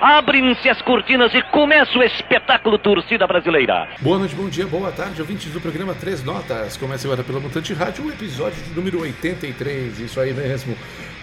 Abrem-se 0.00 0.66
as 0.66 0.80
cortinas 0.80 1.34
e 1.34 1.42
começa 1.42 1.98
o 1.98 2.02
espetáculo 2.02 2.78
Torcida 2.78 3.26
Brasileira. 3.26 3.86
Boa 4.00 4.18
noite, 4.18 4.34
bom 4.34 4.48
dia, 4.48 4.66
boa 4.66 4.90
tarde, 4.90 5.20
ouvintes 5.20 5.52
do 5.52 5.60
programa 5.60 5.94
Três 5.94 6.24
Notas. 6.24 6.78
Começa 6.78 7.06
agora 7.06 7.22
pela 7.22 7.38
Mutante 7.38 7.74
Rádio, 7.74 8.06
o 8.06 8.10
episódio 8.10 8.64
de 8.64 8.70
número 8.70 9.02
83. 9.02 10.00
Isso 10.00 10.18
aí 10.18 10.32
mesmo, 10.32 10.74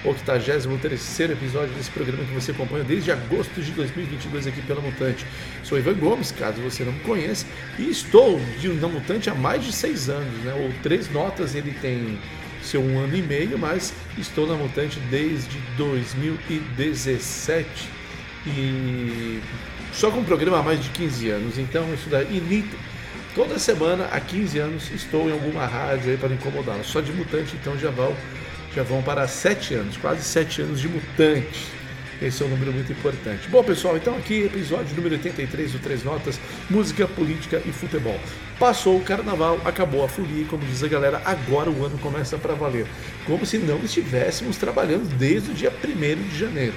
83 0.05 1.20
episódio 1.32 1.74
desse 1.74 1.90
programa 1.90 2.24
que 2.24 2.32
você 2.32 2.52
acompanha 2.52 2.84
desde 2.84 3.12
agosto 3.12 3.60
de 3.60 3.71
2022 3.71 4.46
aqui 4.46 4.62
pela 4.62 4.80
Mutante. 4.80 5.25
Sou 5.64 5.80
Ivan 5.80 5.96
Gomes, 5.96 6.32
caso 6.32 6.62
você 6.62 6.84
não 6.84 6.91
me 6.91 7.00
conheça, 7.00 7.48
e 7.80 7.89
estou 7.89 8.39
na 8.80 8.88
Mutante 8.88 9.28
há 9.28 9.34
mais 9.34 9.66
de 9.66 9.71
seis 9.71 10.07
anos, 10.07 10.44
né? 10.44 10.54
O 10.54 10.71
Três 10.84 11.12
Notas 11.12 11.55
ele 11.55 11.71
tem 11.82 12.20
seu 12.62 12.82
um 12.82 13.00
ano 13.00 13.18
e 13.18 13.23
meio, 13.23 13.57
mas 13.57 13.91
estou 14.20 14.46
na 14.46 14.54
Mutante 14.54 15.00
desde 15.09 15.57
2017 15.78 17.96
e 18.48 19.41
só 19.93 20.11
com 20.11 20.20
um 20.20 20.23
programa 20.23 20.59
há 20.59 20.63
mais 20.63 20.81
de 20.81 20.90
15 20.90 21.30
anos. 21.30 21.58
Então 21.58 21.91
isso 21.94 22.09
daí 22.09 22.38
imita. 22.38 22.77
Toda 23.35 23.59
semana 23.59 24.08
há 24.12 24.20
15 24.20 24.59
anos 24.59 24.91
estou 24.91 25.30
em 25.30 25.31
alguma 25.31 25.66
rádio 25.66 26.12
aí 26.12 26.17
para 26.17 26.34
incomodá-la. 26.34 26.84
Só 26.84 27.02
de 27.02 27.12
mutante, 27.12 27.55
então 27.55 27.77
já 27.77 27.91
vão, 27.91 28.16
já 28.75 28.84
vão 28.84 29.02
para 29.02 29.27
7 29.27 29.75
anos, 29.75 29.98
quase 29.98 30.23
7 30.23 30.62
anos 30.62 30.81
de 30.81 30.88
mutante. 30.88 31.77
Esse 32.20 32.41
é 32.41 32.45
um 32.48 32.49
número 32.49 32.73
muito 32.73 32.91
importante. 32.91 33.48
Bom, 33.48 33.63
pessoal, 33.63 33.95
então 33.95 34.17
aqui 34.17 34.45
episódio 34.45 34.95
número 34.95 35.14
83 35.16 35.73
do 35.73 35.80
Três 35.80 36.03
Notas, 36.03 36.39
música, 36.67 37.08
política 37.08 37.61
e 37.64 37.72
futebol. 37.72 38.20
Passou 38.58 38.98
o 38.98 39.03
carnaval, 39.03 39.59
acabou 39.64 40.03
a 40.03 40.09
folia, 40.09 40.45
como 40.45 40.66
diz 40.66 40.84
a 40.84 40.88
galera, 40.88 41.22
agora 41.23 41.70
o 41.70 41.86
ano 41.86 41.98
começa 42.00 42.36
para 42.39 42.55
valer. 42.55 42.88
Como 43.25 43.45
se 43.45 43.59
não 43.59 43.77
estivéssemos 43.84 44.58
trabalhando 44.58 45.08
desde 45.16 45.52
o 45.52 45.53
dia 45.53 45.72
1 45.72 46.30
de 46.30 46.39
janeiro 46.39 46.73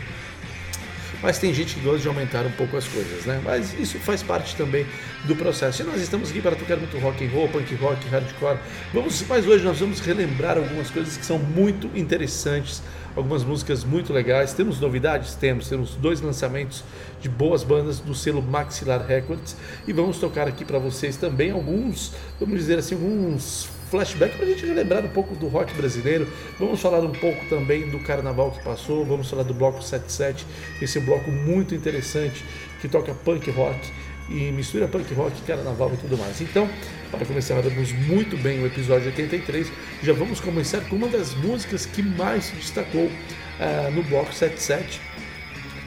mas 1.22 1.38
tem 1.38 1.52
gente 1.52 1.74
que 1.74 1.80
gosta 1.80 2.00
de 2.00 2.08
aumentar 2.08 2.44
um 2.46 2.50
pouco 2.52 2.76
as 2.76 2.86
coisas, 2.86 3.24
né? 3.26 3.40
Mas 3.44 3.78
isso 3.78 3.98
faz 3.98 4.22
parte 4.22 4.56
também 4.56 4.86
do 5.24 5.36
processo. 5.36 5.82
E 5.82 5.84
nós 5.84 6.00
estamos 6.00 6.30
aqui 6.30 6.40
para 6.40 6.56
tocar 6.56 6.76
muito 6.76 6.98
rock 6.98 7.24
and 7.24 7.30
roll, 7.30 7.48
punk 7.48 7.74
rock, 7.74 8.08
hardcore. 8.08 8.58
Vamos, 8.92 9.22
mas 9.28 9.46
hoje 9.46 9.64
nós 9.64 9.78
vamos 9.78 10.00
relembrar 10.00 10.56
algumas 10.56 10.90
coisas 10.90 11.16
que 11.16 11.24
são 11.24 11.38
muito 11.38 11.90
interessantes, 11.94 12.82
algumas 13.14 13.44
músicas 13.44 13.84
muito 13.84 14.12
legais. 14.12 14.52
Temos 14.52 14.80
novidades? 14.80 15.34
Temos. 15.34 15.68
Temos 15.68 15.94
dois 15.96 16.20
lançamentos 16.20 16.82
de 17.20 17.28
boas 17.28 17.62
bandas 17.62 18.00
do 18.00 18.14
selo 18.14 18.42
Maxilar 18.42 19.06
Records 19.06 19.56
e 19.86 19.92
vamos 19.92 20.18
tocar 20.18 20.48
aqui 20.48 20.64
para 20.64 20.78
vocês 20.78 21.16
também 21.16 21.50
alguns, 21.50 22.12
vamos 22.38 22.58
dizer 22.58 22.78
assim, 22.78 22.94
alguns 22.94 23.68
flashback 23.90 24.36
para 24.36 24.46
a 24.46 24.48
gente 24.48 24.64
relembrar 24.64 25.04
um 25.04 25.08
pouco 25.08 25.34
do 25.34 25.48
rock 25.48 25.74
brasileiro. 25.74 26.28
Vamos 26.58 26.80
falar 26.80 27.00
um 27.00 27.12
pouco 27.12 27.44
também 27.46 27.88
do 27.88 27.98
carnaval 27.98 28.52
que 28.52 28.62
passou, 28.62 29.04
vamos 29.04 29.28
falar 29.28 29.42
do 29.42 29.52
bloco 29.52 29.82
77, 29.82 30.46
esse 30.80 31.00
bloco 31.00 31.30
muito 31.30 31.74
interessante 31.74 32.44
que 32.80 32.88
toca 32.88 33.12
punk 33.12 33.50
rock 33.50 33.90
e 34.28 34.52
mistura 34.52 34.86
punk 34.86 35.12
rock, 35.12 35.42
carnaval 35.42 35.92
e 35.92 35.96
tudo 35.96 36.16
mais. 36.16 36.40
Então, 36.40 36.70
para 37.10 37.26
começarmos 37.26 37.92
muito 38.06 38.36
bem 38.36 38.62
o 38.62 38.66
episódio 38.66 39.06
83, 39.06 39.70
já 40.02 40.12
vamos 40.12 40.38
começar 40.40 40.80
com 40.82 40.94
uma 40.94 41.08
das 41.08 41.34
músicas 41.34 41.84
que 41.84 42.00
mais 42.00 42.44
se 42.44 42.54
destacou 42.54 43.06
uh, 43.06 43.90
no 43.92 44.04
bloco 44.04 44.32
77, 44.32 45.00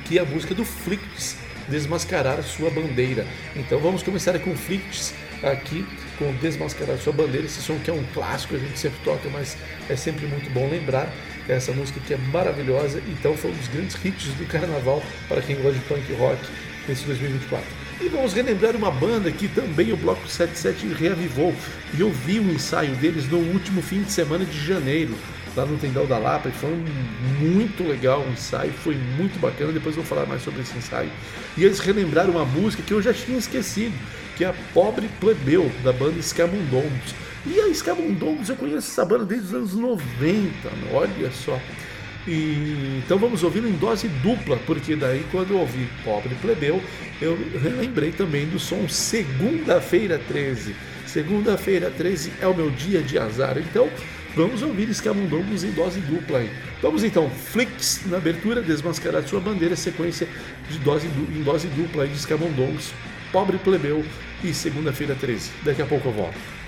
que 0.06 0.20
é 0.20 0.22
a 0.22 0.26
música 0.26 0.54
do 0.54 0.66
Flicts, 0.66 1.38
Desmascarar 1.70 2.44
Sua 2.44 2.70
Bandeira. 2.70 3.26
Então 3.56 3.80
vamos 3.80 4.04
começar 4.04 4.38
com 4.40 4.54
Flicts 4.54 5.14
aqui 5.42 5.86
com 6.18 6.34
Desmascarar 6.36 6.98
Sua 6.98 7.14
Bandeira. 7.14 7.46
Esse 7.46 7.62
som 7.62 7.78
que 7.80 7.90
é 7.90 7.94
um 7.94 8.04
clássico, 8.14 8.56
a 8.56 8.60
gente 8.60 8.78
sempre 8.78 9.00
toca, 9.04 9.30
mas 9.30 9.58
é 9.90 9.96
sempre 9.96 10.26
muito 10.28 10.50
bom 10.52 10.70
lembrar 10.70 11.12
essa 11.48 11.72
música 11.72 12.00
que 12.06 12.14
é 12.14 12.18
maravilhosa. 12.18 13.02
Então 13.08 13.36
foi 13.36 13.52
um 13.52 13.56
dos 13.56 13.68
grandes 13.68 13.96
hits 14.04 14.34
do 14.34 14.46
carnaval 14.48 15.04
para 15.28 15.42
quem 15.42 15.56
gosta 15.56 15.80
de 15.80 15.86
punk 15.86 16.14
rock 16.14 16.40
nesse 16.88 17.06
2024. 17.06 17.84
E 18.02 18.10
vamos 18.10 18.34
relembrar 18.34 18.76
uma 18.76 18.92
banda 18.92 19.32
que 19.32 19.48
também 19.48 19.94
o 19.94 19.98
Bloco 19.98 20.28
77 20.28 20.88
reavivou. 20.88 21.54
E 21.94 22.02
eu 22.02 22.10
vi 22.10 22.40
um 22.40 22.52
ensaio 22.52 22.96
deles 22.96 23.30
no 23.30 23.38
último 23.38 23.82
fim 23.82 24.04
de 24.04 24.12
semana 24.12 24.44
de 24.44 24.60
janeiro, 24.66 25.16
lá 25.56 25.66
no 25.66 25.78
Tendal 25.78 26.06
da 26.08 26.18
Lapa, 26.18 26.50
e 26.50 26.52
foi 26.52 26.76
muito 27.40 27.84
legal 27.88 28.22
o 28.22 28.32
ensaio, 28.32 28.74
foi 28.74 28.96
muito 29.18 29.40
bacana. 29.40 29.72
Depois 29.72 29.96
vou 29.96 30.04
falar 30.04 30.26
mais 30.26 30.42
sobre 30.42 30.62
esse 30.62 30.76
ensaio. 30.78 31.10
E 31.56 31.64
eles 31.64 31.80
relembraram 31.80 32.32
uma 32.32 32.46
música 32.46 32.84
que 32.84 32.94
eu 32.94 33.02
já 33.02 33.14
tinha 33.14 33.38
esquecido, 33.38 33.94
que 34.36 34.44
é 34.44 34.48
a 34.48 34.54
Pobre 34.74 35.10
Plebeu, 35.20 35.72
da 35.84 35.92
banda 35.92 36.22
Scamundongos. 36.22 37.16
E 37.46 37.60
a 37.60 37.74
Scamundongos 37.74 38.50
eu 38.50 38.56
conheço 38.56 38.90
essa 38.90 39.06
banda 39.06 39.26
desde 39.26 39.48
os 39.48 39.54
anos 39.54 39.74
90, 39.74 40.52
olha 40.94 41.32
só. 41.32 41.60
E, 42.26 43.02
então 43.04 43.18
vamos 43.18 43.44
ouvir 43.44 43.66
em 43.66 43.74
dose 43.74 44.08
dupla, 44.08 44.58
porque 44.66 44.96
daí 44.96 45.26
quando 45.30 45.52
eu 45.52 45.60
ouvi 45.60 45.90
Pobre 46.06 46.34
Plebeu, 46.36 46.82
eu 47.22 47.38
lembrei 47.78 48.12
também 48.12 48.46
do 48.48 48.58
som 48.60 48.88
Segunda-feira 48.88 50.20
13. 50.28 50.74
Segunda-feira 51.06 51.92
13 51.92 52.32
é 52.42 52.48
o 52.48 52.56
meu 52.56 52.70
dia 52.72 53.02
de 53.02 53.20
azar. 53.20 53.58
Então 53.58 53.90
vamos 54.36 54.62
ouvir 54.62 54.90
Escamundongos 54.90 55.66
em 55.66 55.72
dose 55.72 56.00
dupla 56.00 56.40
aí. 56.40 56.50
Vamos 56.82 57.04
então, 57.04 57.30
Flix 57.30 58.02
na 58.06 58.18
abertura, 58.18 58.62
desmascarar 58.62 59.28
sua 59.28 59.42
bandeira, 59.42 59.76
sequência 59.76 60.28
de 60.70 60.80
dose, 60.80 61.08
em 61.08 61.44
dose 61.44 61.68
dupla 61.68 62.04
aí 62.04 62.10
de 62.10 62.16
Escamundongos 62.16 62.94
Pobre 63.34 63.58
Plebeu 63.58 64.06
e 64.44 64.54
Segunda-feira 64.54 65.16
13. 65.16 65.52
Daqui 65.64 65.82
a 65.82 65.88
pouco 65.88 66.08
eu 66.08 66.12
volto. 66.12 66.63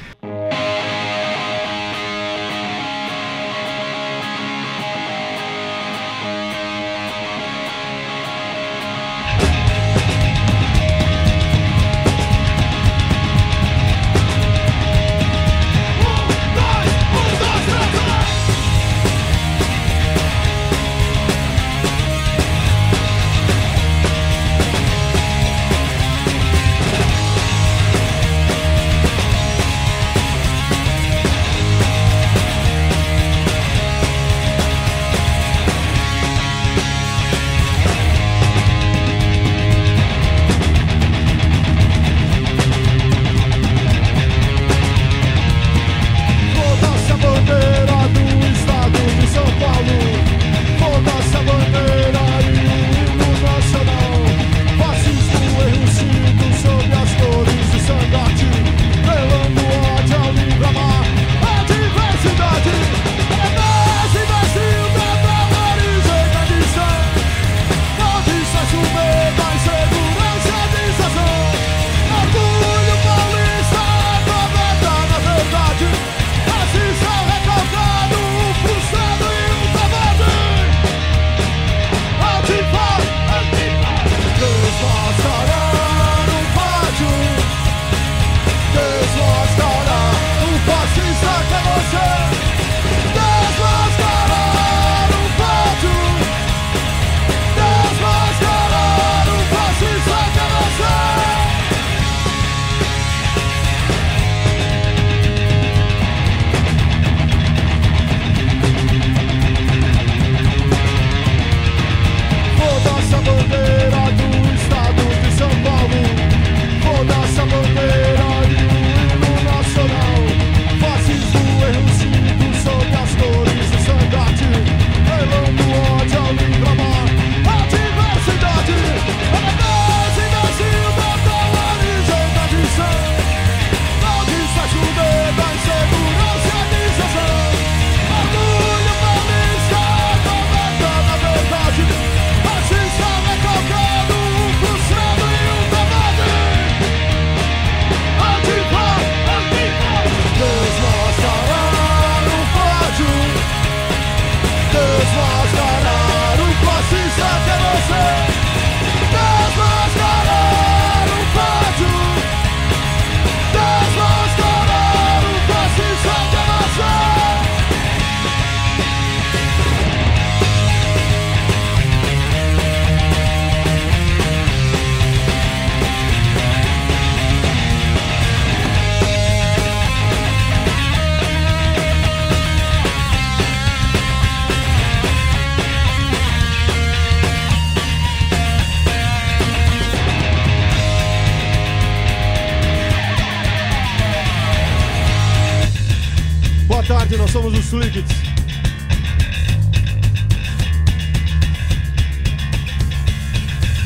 nós 197.25 197.31
somos 197.31 197.57
os 197.57 197.65
Slickets. 197.65 198.13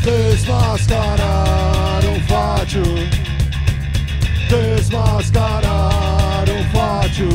Desmascararam 0.03 2.19
Fátio 2.27 2.83
Desmascararam 4.50 6.63
Fátio 6.74 7.30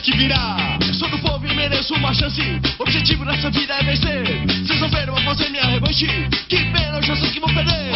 que 0.00 0.16
virá. 0.16 0.78
Sou 0.94 1.08
do 1.08 1.18
povo 1.18 1.46
e 1.46 1.54
mereço 1.54 1.94
uma 1.94 2.12
chance. 2.14 2.40
Objetivo 2.78 3.24
nessa 3.24 3.50
vida 3.50 3.74
é 3.74 3.82
vencer. 3.82 4.46
Vocês 4.46 4.80
não 4.80 4.88
verão 4.88 5.16
a 5.16 5.20
fazer 5.22 5.50
minha 5.50 5.64
revanche. 5.64 6.06
Que 6.48 6.56
pena, 6.72 6.98
eu 6.98 7.02
já 7.02 7.16
sei 7.16 7.30
que 7.30 7.40
vou 7.40 7.52
perder. 7.52 7.89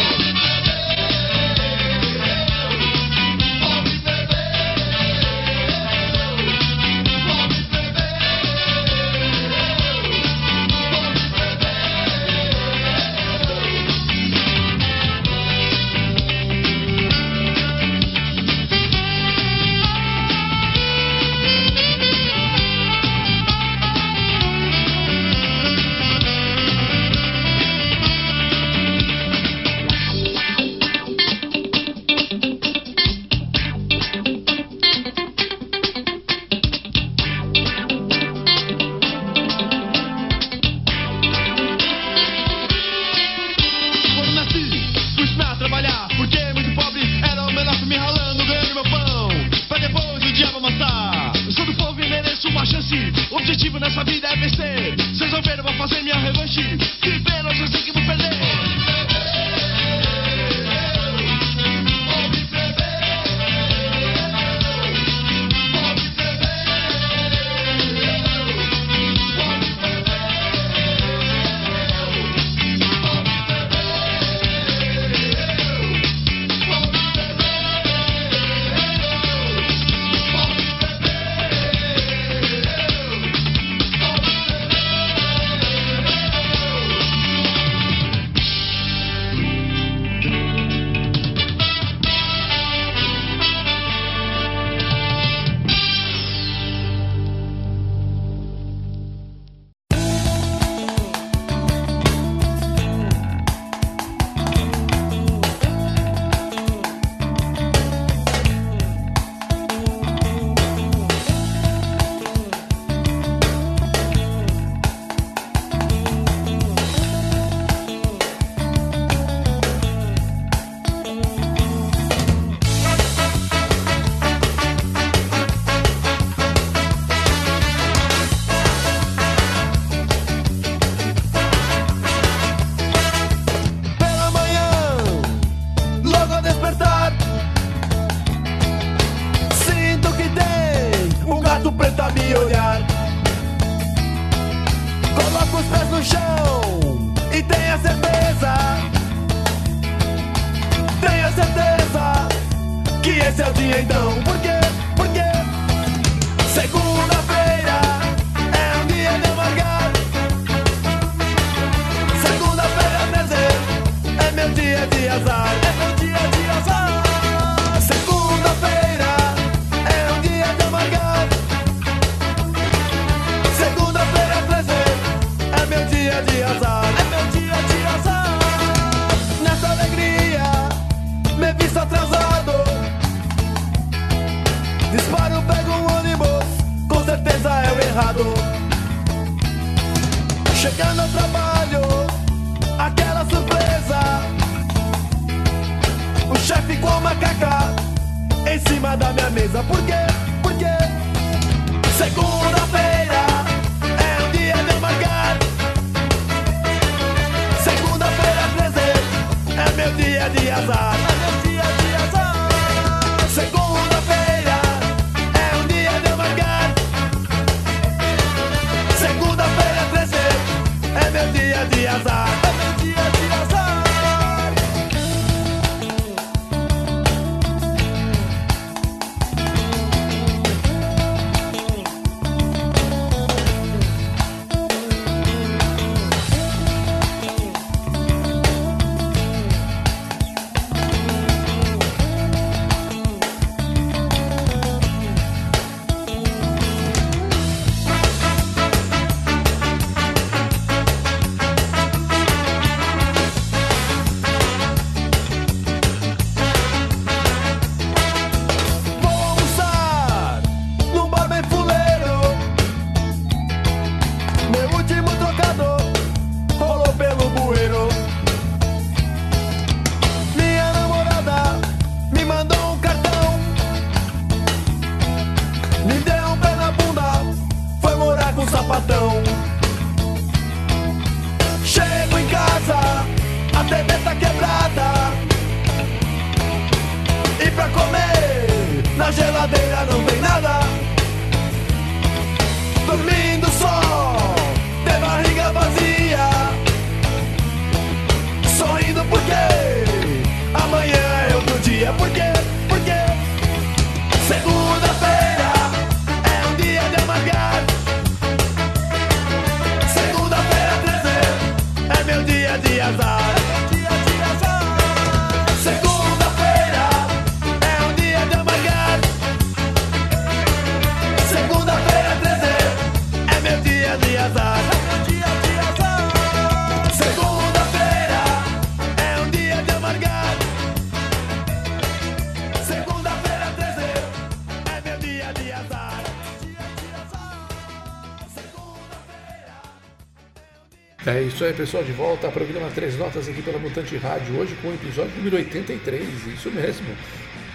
Isso 341.35 341.43
aí, 341.43 341.53
pessoal, 341.53 341.83
de 341.83 341.91
volta 341.91 342.27
ao 342.27 342.31
programa 342.31 342.69
Três 342.69 342.97
Notas 342.97 343.27
aqui 343.27 343.41
pela 343.41 343.59
Mutante 343.59 343.97
Rádio, 343.97 344.37
hoje 344.37 344.55
com 344.61 344.69
o 344.69 344.73
episódio 344.73 345.11
número 345.17 345.35
83, 345.35 346.07
isso 346.27 346.49
mesmo, 346.49 346.87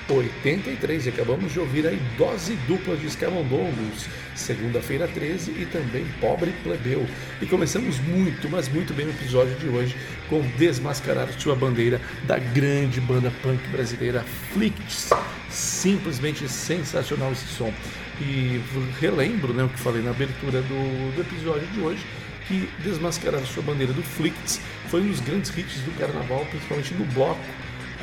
83, 0.07 1.07
e 1.07 1.09
acabamos 1.09 1.51
de 1.51 1.59
ouvir 1.59 1.87
aí 1.87 1.99
Dose 2.19 2.57
Dupla 2.69 2.95
de 2.95 3.07
Escamondongos, 3.07 4.07
segunda-feira 4.35 5.09
13 5.09 5.53
e 5.53 5.65
também 5.65 6.05
Pobre 6.21 6.53
Plebeu. 6.63 7.07
E 7.41 7.47
começamos 7.47 7.99
muito, 8.01 8.51
mas 8.51 8.69
muito 8.69 8.93
bem 8.93 9.07
o 9.07 9.11
episódio 9.11 9.55
de 9.55 9.67
hoje 9.69 9.97
com 10.29 10.43
Desmascarar 10.59 11.33
Sua 11.39 11.57
Bandeira 11.57 12.03
da 12.25 12.39
grande 12.39 13.01
banda 13.01 13.33
punk 13.43 13.67
brasileira 13.69 14.23
Flicts. 14.53 15.09
Simplesmente 15.49 16.47
sensacional 16.51 17.33
esse 17.33 17.47
som. 17.47 17.73
E 18.21 18.61
relembro 19.01 19.55
né, 19.55 19.65
o 19.65 19.71
que 19.71 19.79
falei 19.79 20.03
na 20.03 20.11
abertura 20.11 20.61
do, 20.61 21.15
do 21.17 21.23
episódio 21.23 21.67
de 21.69 21.81
hoje, 21.81 22.05
que 22.51 22.69
Desmascarar 22.83 23.41
Sua 23.43 23.63
Bandeira 23.63 23.93
do 23.93 24.03
Flicts 24.03 24.61
foi 24.89 25.03
um 25.03 25.09
dos 25.09 25.21
grandes 25.21 25.57
hits 25.57 25.81
do 25.83 25.97
carnaval, 25.97 26.45
principalmente 26.47 26.95
no 26.95 27.05
bloco, 27.07 27.41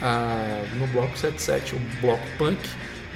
ah, 0.01 0.63
no 0.75 0.87
bloco 0.87 1.17
77, 1.17 1.75
o 1.75 1.79
bloco 1.99 2.25
punk, 2.37 2.57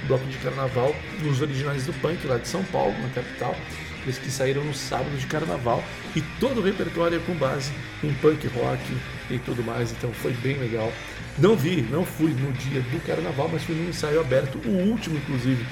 bloco 0.06 0.26
de 0.26 0.36
carnaval, 0.36 0.94
dos 1.22 1.40
originais 1.40 1.86
do 1.86 1.92
punk 1.94 2.26
lá 2.26 2.36
de 2.36 2.46
São 2.46 2.62
Paulo, 2.64 2.94
na 3.00 3.08
capital. 3.08 3.56
Eles 4.04 4.18
que 4.18 4.30
saíram 4.30 4.62
no 4.62 4.74
sábado 4.74 5.16
de 5.16 5.26
carnaval 5.26 5.82
e 6.14 6.20
todo 6.38 6.60
o 6.60 6.62
repertório 6.62 7.16
é 7.16 7.20
com 7.20 7.34
base 7.34 7.72
em 8.04 8.12
punk 8.14 8.46
rock 8.48 8.82
e 9.30 9.38
tudo 9.38 9.64
mais, 9.64 9.90
então 9.90 10.12
foi 10.12 10.32
bem 10.34 10.58
legal. 10.58 10.92
Não 11.38 11.56
vi, 11.56 11.80
não 11.82 12.04
fui 12.04 12.32
no 12.32 12.52
dia 12.52 12.82
do 12.82 13.00
carnaval, 13.06 13.48
mas 13.50 13.62
fui 13.62 13.74
no 13.74 13.88
ensaio 13.88 14.20
aberto, 14.20 14.58
o 14.66 14.90
último 14.90 15.16
inclusive, 15.16 15.64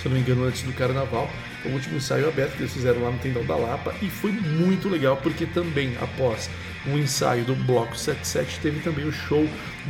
se 0.00 0.06
eu 0.06 0.10
não 0.10 0.16
me 0.16 0.20
engano, 0.20 0.44
antes 0.44 0.62
do 0.62 0.72
carnaval. 0.74 1.28
O 1.64 1.70
último 1.70 1.96
ensaio 1.96 2.28
aberto 2.28 2.52
que 2.56 2.62
eles 2.62 2.72
fizeram 2.72 3.02
lá 3.02 3.10
no 3.10 3.18
Tendão 3.18 3.44
da 3.44 3.56
Lapa 3.56 3.94
e 4.00 4.08
foi 4.08 4.30
muito 4.30 4.88
legal 4.88 5.16
porque 5.16 5.44
também 5.46 5.96
após 6.00 6.48
o 6.86 6.90
ensaio 6.96 7.44
do 7.44 7.54
Bloco 7.56 7.96
77 7.98 8.60
teve 8.60 8.80
também 8.80 9.04
o 9.06 9.12
show 9.12 9.46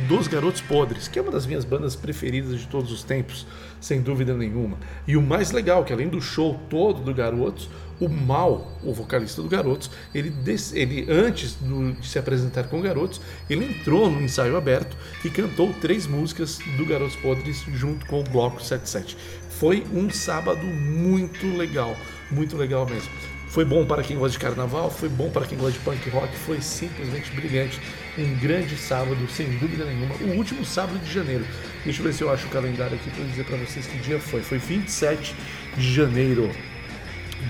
dos 0.07 0.27
Garotos 0.27 0.61
Podres, 0.61 1.07
que 1.07 1.19
é 1.19 1.21
uma 1.21 1.31
das 1.31 1.45
minhas 1.45 1.63
bandas 1.63 1.95
preferidas 1.95 2.59
de 2.59 2.67
todos 2.67 2.91
os 2.91 3.03
tempos, 3.03 3.45
sem 3.79 4.01
dúvida 4.01 4.33
nenhuma. 4.33 4.77
E 5.07 5.15
o 5.15 5.21
mais 5.21 5.51
legal, 5.51 5.85
que 5.85 5.93
além 5.93 6.09
do 6.09 6.19
show 6.19 6.59
todo 6.69 7.01
do 7.01 7.13
Garotos, 7.13 7.69
o 7.99 8.07
Mal, 8.09 8.79
o 8.81 8.93
vocalista 8.93 9.41
do 9.41 9.49
Garotos, 9.49 9.91
ele, 10.15 10.33
ele 10.73 11.05
antes 11.11 11.55
do- 11.55 11.91
de 11.93 12.07
se 12.07 12.17
apresentar 12.17 12.63
com 12.63 12.81
Garotos, 12.81 13.19
ele 13.49 13.65
entrou 13.65 14.09
no 14.09 14.21
ensaio 14.21 14.55
aberto 14.57 14.95
e 15.23 15.29
cantou 15.29 15.71
três 15.81 16.07
músicas 16.07 16.59
do 16.77 16.85
Garotos 16.85 17.17
Podres 17.17 17.63
junto 17.73 18.05
com 18.05 18.21
o 18.21 18.23
Bloco 18.23 18.61
77. 18.63 19.17
Foi 19.59 19.85
um 19.93 20.09
sábado 20.09 20.65
muito 20.65 21.45
legal, 21.57 21.93
muito 22.31 22.55
legal 22.55 22.85
mesmo. 22.85 23.09
Foi 23.49 23.65
bom 23.65 23.85
para 23.85 24.01
quem 24.01 24.17
gosta 24.17 24.37
de 24.37 24.39
carnaval, 24.39 24.89
foi 24.89 25.09
bom 25.09 25.29
para 25.29 25.45
quem 25.45 25.57
gosta 25.57 25.73
de 25.73 25.79
punk 25.79 26.09
rock, 26.11 26.33
foi 26.37 26.61
simplesmente 26.61 27.29
brilhante. 27.31 27.77
Um 28.17 28.37
grande 28.37 28.77
sábado, 28.77 29.17
sem 29.29 29.49
dúvida 29.57 29.83
nenhuma. 29.83 30.15
O 30.15 30.37
último 30.37 30.63
sábado 30.63 30.97
de 30.99 31.11
janeiro. 31.11 31.45
Deixa 31.83 31.99
eu 31.99 32.05
ver 32.05 32.13
se 32.13 32.21
eu 32.21 32.31
acho 32.31 32.47
o 32.47 32.49
calendário 32.49 32.95
aqui 32.95 33.09
para 33.09 33.25
dizer 33.25 33.43
para 33.43 33.57
vocês 33.57 33.85
que 33.85 33.97
dia 33.97 34.17
foi. 34.17 34.41
Foi 34.41 34.59
27 34.59 35.35
de 35.75 35.93
janeiro. 35.93 36.49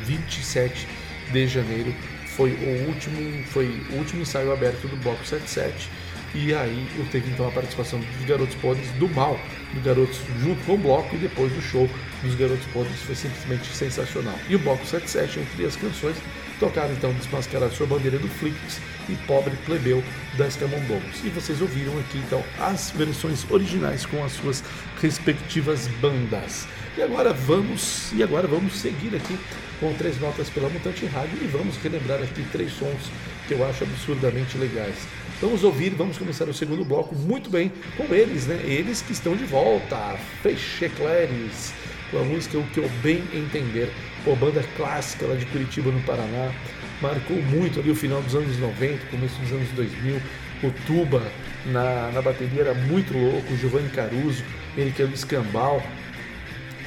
27 0.06 0.88
de 1.32 1.48
janeiro 1.48 1.94
foi 2.26 2.54
o 2.54 2.88
último, 2.88 3.44
foi 3.48 3.66
o 3.92 3.98
último 3.98 4.24
ensaio 4.24 4.52
aberto 4.52 4.88
do 4.88 4.96
Bloco 4.98 5.24
77. 5.24 5.92
E 6.34 6.54
aí 6.54 6.88
eu 6.98 7.06
teve 7.06 7.30
então 7.32 7.48
a 7.48 7.52
participação 7.52 8.00
dos 8.00 8.26
Garotos 8.26 8.56
Podres 8.56 8.90
do 8.92 9.10
Mal, 9.10 9.40
do 9.74 9.82
Garotos 9.82 10.20
junto 10.42 10.64
com 10.64 10.76
o 10.76 10.78
Bloco, 10.78 11.16
e 11.16 11.18
depois 11.18 11.52
do 11.52 11.62
show 11.62 11.90
dos 12.22 12.36
Garotos 12.36 12.66
Podres 12.68 13.02
foi 13.02 13.16
simplesmente 13.16 13.68
sensacional. 13.68 14.36
E 14.48 14.56
o 14.56 14.60
Bloco 14.60 14.86
77, 14.86 15.40
entre 15.40 15.66
as 15.66 15.76
canções, 15.76 16.16
tocaram 16.60 16.94
então 16.94 17.14
Desmascarar 17.14 17.72
Sua 17.72 17.88
Bandeira 17.88 18.20
do 18.20 18.28
Flix 18.28 18.80
e 19.08 19.16
Pobre 19.26 19.56
Plebeu 19.66 20.04
das 20.38 20.56
Camundongos. 20.56 21.24
E 21.24 21.30
vocês 21.30 21.62
ouviram 21.62 21.98
aqui 22.00 22.20
então 22.20 22.44
as 22.60 22.92
versões 22.92 23.50
originais 23.50 24.06
com 24.06 24.24
as 24.24 24.34
suas 24.34 24.64
respectivas 25.02 25.88
bandas. 26.00 26.68
E 26.98 27.02
agora 27.02 27.34
vamos, 27.34 28.12
e 28.14 28.22
agora 28.22 28.48
vamos 28.48 28.74
seguir 28.74 29.16
aqui 29.16 29.38
com 29.80 29.94
três 29.94 30.20
notas 30.20 30.50
pela 30.50 30.70
Mutante 30.70 31.06
Rádio 31.06 31.38
e 31.42 31.48
vamos 31.48 31.78
relembrar 31.78 32.22
aqui 32.22 32.46
três 32.52 32.74
sons 32.74 33.10
que 33.50 33.56
eu 33.56 33.68
acho 33.68 33.84
absurdamente 33.84 34.60
legais. 34.60 34.96
Vamos 35.42 35.64
ouvir, 35.64 35.90
vamos 35.90 36.20
começar 36.20 36.48
o 36.48 36.54
segundo 36.54 36.86
bloco 36.86 37.16
muito 37.16 37.50
bem 37.50 37.72
com 37.98 38.14
eles, 38.14 38.46
né? 38.46 38.62
Eles 38.64 39.02
que 39.02 39.12
estão 39.12 39.36
de 39.36 39.44
volta, 39.44 39.98
Fechecleres, 40.44 41.74
com 42.12 42.20
a 42.20 42.24
música 42.24 42.60
O 42.60 42.64
Que 42.68 42.80
Eu 42.80 42.90
Bem 43.02 43.24
Entender, 43.34 43.92
pô, 44.24 44.36
banda 44.36 44.64
clássica 44.78 45.26
lá 45.26 45.36
de 45.36 45.48
Curitiba, 45.48 45.90
no 45.90 46.00
Paraná, 46.02 46.54
marcou 47.02 47.38
muito 47.38 47.80
ali 47.80 47.90
o 47.90 47.96
final 47.96 48.22
dos 48.22 48.36
anos 48.36 48.56
90, 48.60 49.08
começo 49.08 49.42
dos 49.42 49.52
anos 49.52 49.70
2000, 49.70 50.22
o 50.62 50.72
Tuba 50.86 51.24
na, 51.66 52.12
na 52.12 52.22
bateria 52.22 52.62
era 52.62 52.74
muito 52.76 53.18
louco, 53.18 53.52
o 53.52 53.58
Giovanni 53.58 53.90
Caruso, 53.90 54.44
ele 54.78 54.92
que 54.92 55.02
é 55.02 55.06
o 55.06 55.10
Escambau, 55.10 55.82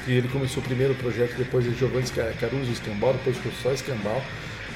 que 0.04 0.12
ele 0.12 0.28
começou 0.28 0.62
primeiro 0.62 0.92
o 0.92 0.97
projeto, 0.97 1.35
depois 1.37 1.66
o 1.66 1.75
Giovanni 1.75 2.07
Caruso 2.38 2.71
Escambau, 2.71 3.14
depois 3.14 3.37
ficou 3.37 3.52
só 3.61 3.73
Escambau, 3.73 4.23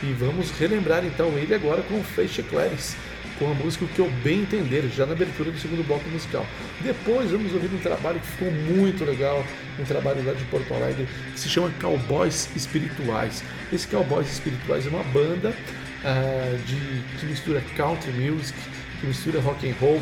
e 0.02 0.12
vamos 0.12 0.50
relembrar 0.50 1.04
então 1.04 1.28
ele 1.38 1.54
agora 1.54 1.82
com 1.82 2.02
Feixe 2.02 2.42
Clares, 2.42 2.96
com 3.38 3.50
a 3.50 3.54
música 3.54 3.84
O 3.84 3.88
Que 3.88 3.98
Eu 4.00 4.10
Bem 4.22 4.40
Entender, 4.40 4.88
já 4.94 5.06
na 5.06 5.12
abertura 5.12 5.50
do 5.50 5.58
segundo 5.58 5.86
bloco 5.86 6.08
musical. 6.08 6.46
Depois 6.80 7.30
vamos 7.30 7.52
ouvir 7.52 7.72
um 7.74 7.78
trabalho 7.78 8.20
que 8.20 8.26
ficou 8.26 8.50
muito 8.50 9.04
legal, 9.04 9.44
um 9.78 9.84
trabalho 9.84 10.24
lá 10.24 10.32
de 10.32 10.44
Porto 10.44 10.72
Alegre, 10.72 11.06
que 11.32 11.40
se 11.40 11.48
chama 11.48 11.70
Cowboys 11.80 12.48
Espirituais. 12.56 13.42
Esse 13.72 13.86
Cowboys 13.88 14.30
Espirituais 14.32 14.86
é 14.86 14.88
uma 14.88 15.04
banda 15.04 15.50
uh, 15.50 16.58
de, 16.64 17.02
que 17.18 17.26
mistura 17.26 17.62
country 17.76 18.12
music, 18.12 18.58
que 19.00 19.06
mistura 19.06 19.40
rock 19.40 19.68
and 19.68 19.74
roll, 19.80 20.00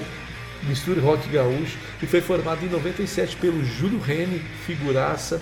mistura 0.64 1.00
rock 1.00 1.28
gaúcho, 1.28 1.76
e 2.02 2.06
foi 2.06 2.20
formado 2.20 2.64
em 2.64 2.68
97 2.68 3.36
pelo 3.36 3.64
Júlio 3.64 3.98
Rene, 3.98 4.40
figuraça, 4.66 5.40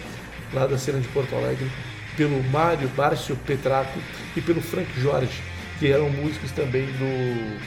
lá 0.53 0.67
da 0.67 0.79
cena 0.79 0.99
de 0.99 1.09
Porto 1.09 1.35
Alegre, 1.35 1.71
pelo 2.17 2.43
Mário 2.45 2.89
Bárcio 2.91 3.37
Petraco 3.37 3.99
e 4.37 4.41
pelo 4.41 4.61
Frank 4.61 4.89
Jorge, 5.01 5.41
que 5.79 5.91
eram 5.91 6.11
músicos 6.11 6.53
também 6.53 6.87
do 6.87 7.59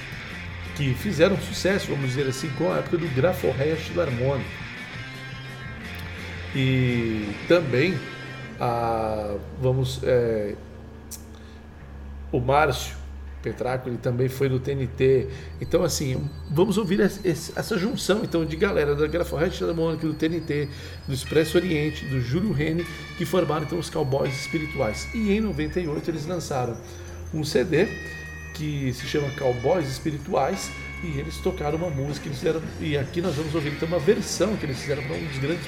que 0.76 0.94
fizeram 0.94 1.38
sucesso, 1.38 1.88
vamos 1.88 2.10
dizer 2.10 2.28
assim, 2.28 2.50
com 2.58 2.72
a 2.72 2.78
época 2.78 2.98
do 2.98 3.08
Graforreia 3.16 3.76
Filarmônica. 3.76 4.50
E 6.54 7.34
também 7.48 7.98
a, 8.60 9.36
vamos 9.62 10.02
é, 10.04 10.56
o 12.32 12.40
Márcio 12.40 12.96
Petraco, 13.46 13.88
ele 13.88 13.98
também 13.98 14.28
foi 14.28 14.50
no 14.50 14.60
TNT. 14.60 15.28
Então, 15.62 15.84
assim, 15.84 16.28
vamos 16.50 16.78
ouvir 16.78 17.00
essa 17.00 17.78
junção 17.78 18.22
então 18.24 18.44
de 18.44 18.56
galera 18.56 18.96
da 18.96 19.06
Graforrete 19.06 19.60
Filarmônica, 19.60 20.08
do 20.08 20.14
TNT, 20.16 20.68
do 21.08 21.14
Expresso 21.14 21.58
Oriente, 21.58 22.06
do 22.06 22.20
Júlio 22.20 22.52
Rene, 22.52 22.84
que 23.18 23.26
formaram 23.26 23.66
então 23.66 23.78
os 23.78 23.90
Cowboys 23.90 24.34
Espirituais. 24.34 25.08
E 25.14 25.32
em 25.32 25.42
98 25.42 26.10
eles 26.10 26.26
lançaram 26.26 26.76
um 27.32 27.44
CD 27.44 27.88
que 28.56 28.92
se 28.94 29.06
chama 29.06 29.30
Cowboys 29.38 29.88
Espirituais 29.88 30.72
e 31.04 31.20
eles 31.20 31.38
tocaram 31.38 31.78
uma 31.78 31.90
música 31.90 32.28
eles 32.28 32.40
fizeram, 32.40 32.62
e 32.80 32.98
aqui 32.98 33.22
nós 33.22 33.36
vamos 33.36 33.54
ouvir 33.54 33.74
então 33.74 33.88
uma 33.88 34.00
versão 34.00 34.56
que 34.56 34.66
eles 34.66 34.80
fizeram 34.80 35.04
para 35.04 35.16
um 35.16 35.26
dos 35.26 35.38
grandes 35.38 35.68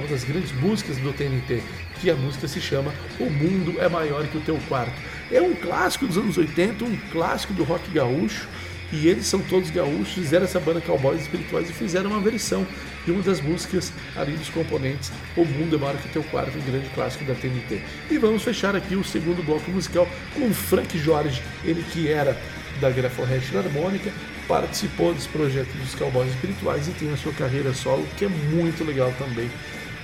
uma 0.00 0.08
das 0.08 0.24
grandes 0.24 0.52
músicas 0.52 0.96
do 0.98 1.12
TNT, 1.12 1.62
que 2.00 2.10
a 2.10 2.14
música 2.14 2.46
se 2.46 2.60
chama 2.60 2.92
O 3.18 3.30
Mundo 3.30 3.80
é 3.80 3.88
Maior 3.88 4.26
que 4.26 4.38
o 4.38 4.40
Teu 4.40 4.58
Quarto. 4.68 4.94
É 5.30 5.40
um 5.40 5.54
clássico 5.54 6.06
dos 6.06 6.18
anos 6.18 6.36
80, 6.36 6.84
um 6.84 6.96
clássico 7.10 7.52
do 7.52 7.64
rock 7.64 7.90
gaúcho, 7.90 8.46
e 8.92 9.08
eles 9.08 9.26
são 9.26 9.40
todos 9.40 9.70
gaúchos, 9.70 10.12
fizeram 10.12 10.44
essa 10.44 10.60
banda 10.60 10.80
Cowboys 10.80 11.22
Espirituais 11.22 11.68
e 11.68 11.72
fizeram 11.72 12.10
uma 12.10 12.20
versão 12.20 12.66
de 13.04 13.10
uma 13.10 13.22
das 13.22 13.40
músicas 13.40 13.92
ali 14.14 14.32
dos 14.36 14.48
componentes 14.48 15.10
O 15.36 15.44
Mundo 15.44 15.74
é 15.74 15.78
Maior 15.78 15.96
que 15.96 16.08
o 16.08 16.12
Teu 16.12 16.22
Quarto, 16.24 16.56
um 16.56 16.62
grande 16.62 16.88
clássico 16.90 17.24
da 17.24 17.34
TNT. 17.34 17.82
E 18.10 18.18
vamos 18.18 18.42
fechar 18.42 18.76
aqui 18.76 18.94
o 18.94 19.02
segundo 19.02 19.44
bloco 19.44 19.70
musical 19.70 20.08
com 20.34 20.52
Frank 20.52 20.96
Jorge, 20.98 21.42
ele 21.64 21.84
que 21.92 22.08
era 22.08 22.40
da 22.80 22.90
Graforrest 22.90 23.54
Harmônica, 23.54 24.12
participou 24.46 25.12
desse 25.12 25.28
projeto 25.28 25.72
dos 25.78 25.94
Cowboys 25.94 26.30
Espirituais 26.30 26.86
e 26.86 26.92
tem 26.92 27.12
a 27.12 27.16
sua 27.16 27.32
carreira 27.32 27.72
solo, 27.74 28.06
que 28.16 28.24
é 28.24 28.28
muito 28.28 28.84
legal 28.84 29.12
também. 29.18 29.50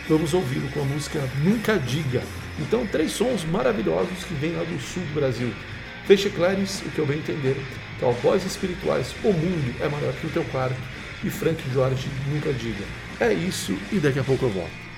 Vamos 0.08 0.34
ouvi-lo 0.34 0.68
com 0.70 0.80
a 0.80 0.84
música 0.84 1.20
Nunca 1.44 1.78
Diga. 1.78 2.22
Então, 2.58 2.84
três 2.86 3.12
sons 3.12 3.44
maravilhosos 3.44 4.24
que 4.24 4.34
vêm 4.34 4.52
lá 4.52 4.64
do 4.64 4.80
sul 4.80 5.02
do 5.04 5.14
Brasil. 5.14 5.52
Feche 6.06 6.28
Clares, 6.28 6.82
o 6.84 6.90
que 6.90 6.98
eu 6.98 7.06
bem 7.06 7.18
entender. 7.18 7.56
Cowboys 8.00 8.44
Espirituais, 8.44 9.14
O 9.22 9.32
Mundo 9.32 9.74
é 9.80 9.88
Maior 9.88 10.12
que 10.14 10.26
o 10.26 10.30
Teu 10.30 10.44
Quarto. 10.46 10.76
E 11.24 11.30
Frank 11.30 11.62
Jorge, 11.72 12.08
Nunca 12.28 12.52
Diga. 12.52 12.84
É 13.20 13.32
isso 13.32 13.78
e 13.92 14.00
daqui 14.00 14.18
a 14.18 14.24
pouco 14.24 14.44
eu 14.46 14.50
volto. 14.50 14.91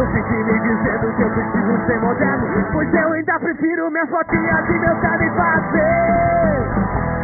Não 0.00 0.06
fique 0.06 0.32
me 0.32 0.58
dizendo 0.60 1.12
que 1.14 1.22
eu 1.22 1.28
preciso 1.28 1.86
ser 1.86 2.00
moderno 2.00 2.48
Pois 2.72 2.94
eu 2.94 3.12
ainda 3.12 3.38
prefiro 3.38 3.90
minhas 3.90 4.08
fotinhas 4.08 4.66
e 4.66 4.78
meu 4.78 4.96
e 4.96 5.30
fazer 5.36 6.64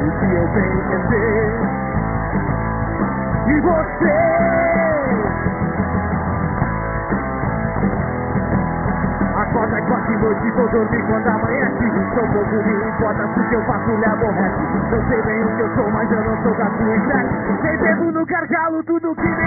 O 0.02 0.10
que 0.18 0.26
eu 0.36 0.46
tenho 0.52 0.82
que 0.84 0.98
ser. 1.08 1.56
E 3.46 3.60
você? 3.60 4.36
Acorda 9.36 9.80
quatro 9.80 10.12
e 10.12 10.16
noite, 10.18 10.50
vou 10.50 10.68
dormir 10.68 11.02
quando 11.06 11.28
amanhece. 11.28 11.86
Sou 12.14 12.28
pouco, 12.28 12.56
me 12.56 12.88
importa 12.90 13.26
se 13.32 13.40
o 13.40 13.48
que 13.48 13.54
eu 13.54 13.62
faço 13.62 13.90
lhe 13.90 14.04
aborrece 14.04 14.56
Eu 14.92 15.02
sei 15.08 15.22
bem 15.22 15.44
o 15.44 15.56
que 15.56 15.62
eu 15.62 15.74
sou, 15.76 15.90
mas 15.92 16.12
eu 16.12 16.24
não 16.24 16.42
sou 16.42 16.52
e 16.52 16.96
estresse 16.96 17.62
Nem 17.62 17.78
bebo 17.78 18.12
no 18.12 18.26
gargalo, 18.26 18.82
tudo 18.84 19.14
que 19.14 19.28
me 19.28 19.45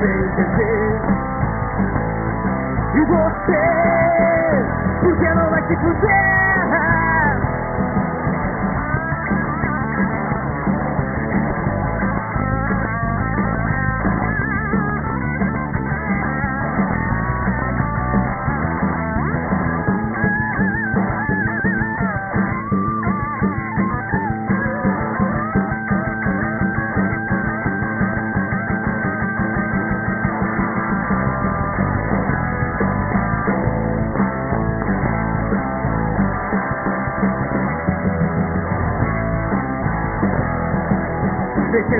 Ser 0.00 0.06
E 2.94 3.04
você, 3.04 3.60
por 5.02 5.18
que 5.18 5.34
não 5.34 5.50
vai 5.50 5.62
se 5.66 5.76
fuder? 5.76 6.19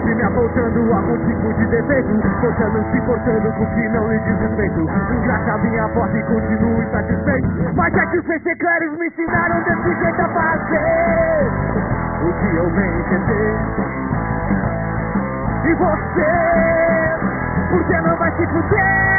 Sempre 0.01 0.15
me 0.15 0.23
apontando 0.23 0.93
algum 0.93 1.19
tipo 1.27 1.53
de 1.55 1.67
defeito. 1.67 2.09
Cortando, 2.41 2.85
se 2.91 3.01
cortando 3.03 3.53
com 3.55 3.67
que 3.67 3.89
não 3.91 4.11
lhe 4.11 4.19
diz 4.21 4.39
respeito 4.41 4.81
Engraxa 4.81 5.59
minha 5.59 5.87
voz 5.89 6.15
e 6.15 6.23
continuo 6.23 6.83
insatisfeito 6.83 7.49
Mas 7.75 7.95
é 7.95 8.07
que 8.07 8.19
os 8.19 8.27
secretários 8.27 8.99
me 8.99 9.07
ensinaram 9.07 9.63
desse 9.63 9.95
jeito 10.03 10.23
a 10.23 10.29
fazer. 10.29 11.51
O 12.23 12.33
que 12.33 12.57
eu 12.57 12.71
venho 12.71 13.01
entender? 13.01 13.57
E 15.65 15.75
você, 15.75 16.31
por 17.71 17.85
que 17.85 18.01
não 18.01 18.17
vai 18.17 18.33
se 18.33 18.47
fuder? 18.47 19.10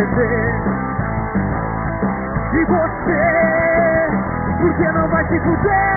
Entender. 0.00 0.54
E 2.52 2.64
você, 2.66 4.08
por 4.60 4.74
que 4.74 4.92
não 4.92 5.08
vai 5.08 5.26
se 5.28 5.40
fuder? 5.40 5.95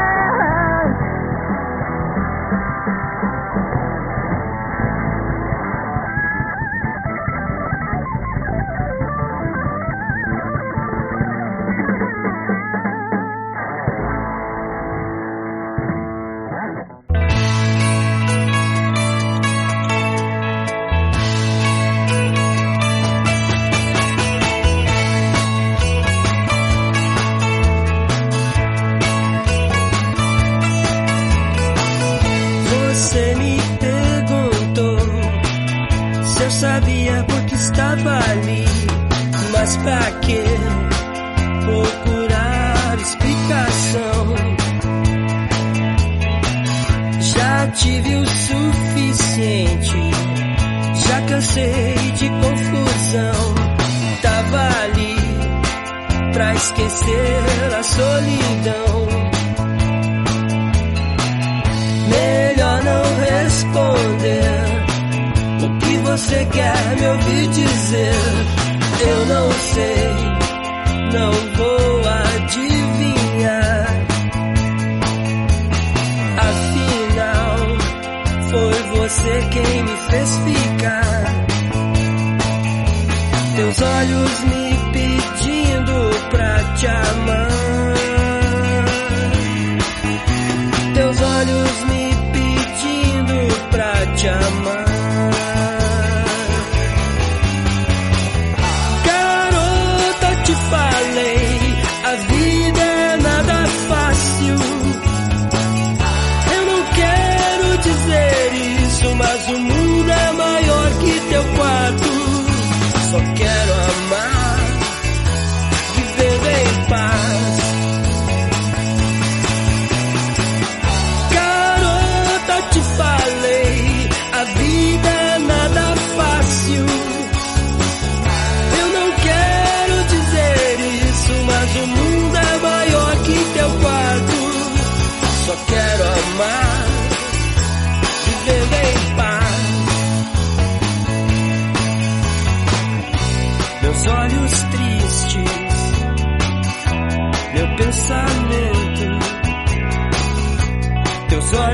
fez 80.10 80.40
ficar. 80.40 81.46
Teus 83.56 83.82
olhos 83.82 84.40
me 84.46 84.92
pedindo 84.94 86.10
pra 86.32 86.76
te 86.76 86.88
amar. 86.88 87.19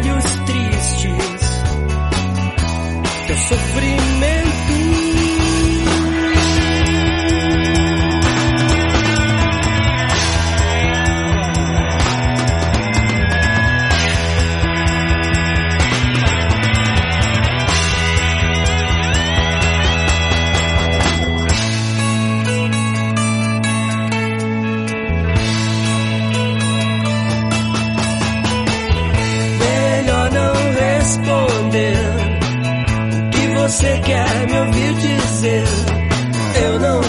olhos 0.09 0.25
tristes, 0.45 1.63
teu 3.27 3.37
sofrimento. 3.37 4.44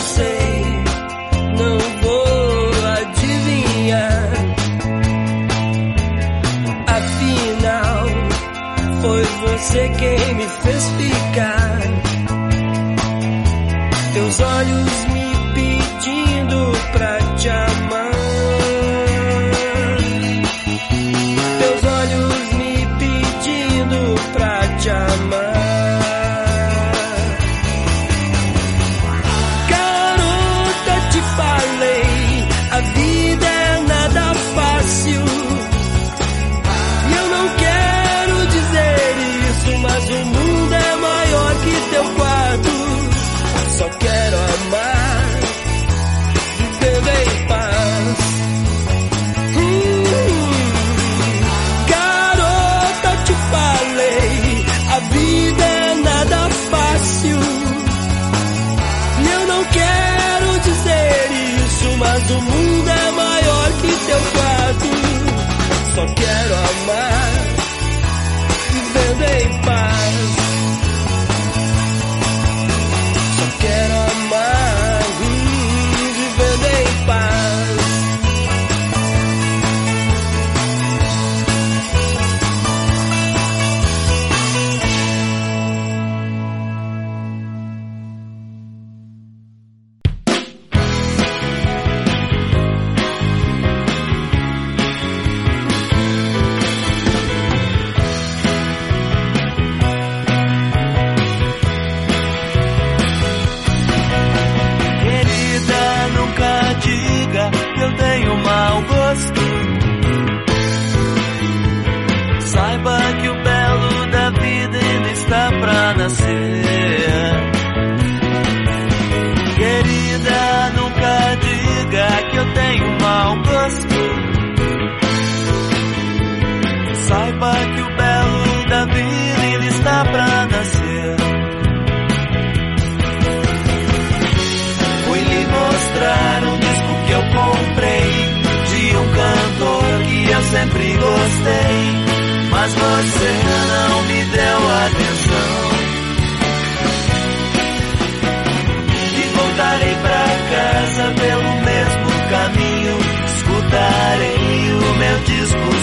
sei, 0.00 0.62
não 1.58 1.78
vou 2.02 2.66
adivinhar. 2.98 4.32
Afinal, 6.86 8.06
foi 9.00 9.22
você 9.22 9.88
quem 9.98 10.34
me 10.34 10.48
fez 10.48 10.84
ficar. 10.98 11.80
Teus 14.12 14.40
olhos 14.40 15.04
me 15.12 15.15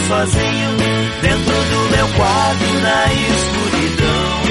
sozinho 0.08 0.78
dentro 1.22 1.54
do 1.54 1.89
meu 1.96 2.08
quarto 2.16 2.74
na 2.82 3.13
escuridão. 3.13 4.44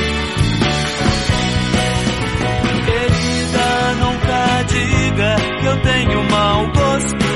Querida, 2.87 3.95
nunca 4.01 4.63
diga 4.69 5.37
que 5.61 5.67
eu 5.67 5.77
tenho 5.83 6.25
mau 6.31 6.67
gosto. 6.69 7.33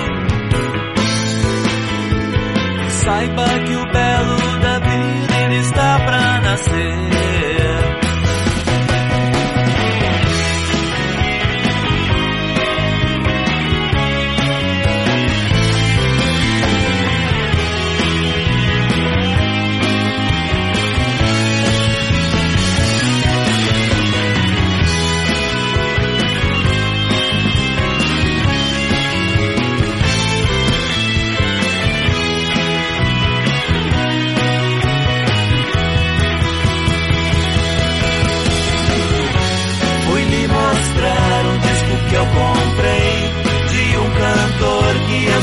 Saiba 3.04 3.46
que 3.60 3.74
o 3.76 3.92
belo 3.92 4.58
da 4.60 4.78
vida 4.80 5.54
está 5.60 6.00
pra 6.00 6.40
nascer. 6.40 7.35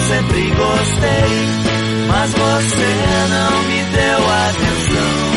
sempre 0.07 0.49
gostei, 0.51 1.31
mas 2.07 2.31
você 2.31 2.91
não 3.29 3.63
me 3.63 3.83
deu 3.95 4.19
atenção. 4.47 5.33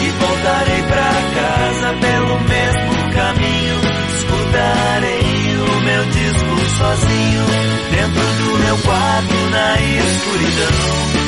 E 0.00 0.10
voltarei 0.10 0.82
pra 0.82 1.10
casa 1.38 1.88
pelo 2.00 2.40
mesmo 2.40 3.12
caminho, 3.14 3.76
escutarei 4.16 5.56
o 5.58 5.80
meu 5.82 6.04
disco 6.06 6.58
sozinho, 6.78 7.44
dentro 7.90 8.22
do 8.22 8.58
meu 8.58 8.78
quarto 8.78 9.34
na 9.50 9.80
escuridão. 9.80 11.27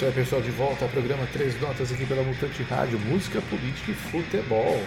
Isso 0.00 0.06
aí, 0.06 0.12
pessoal, 0.12 0.40
de 0.40 0.50
volta 0.52 0.86
ao 0.86 0.90
programa 0.90 1.26
Três 1.30 1.60
Notas 1.60 1.92
aqui 1.92 2.06
pela 2.06 2.22
Mutante 2.22 2.62
Rádio, 2.62 2.98
música, 3.00 3.38
política 3.42 3.90
e 3.90 3.94
futebol. 3.94 4.82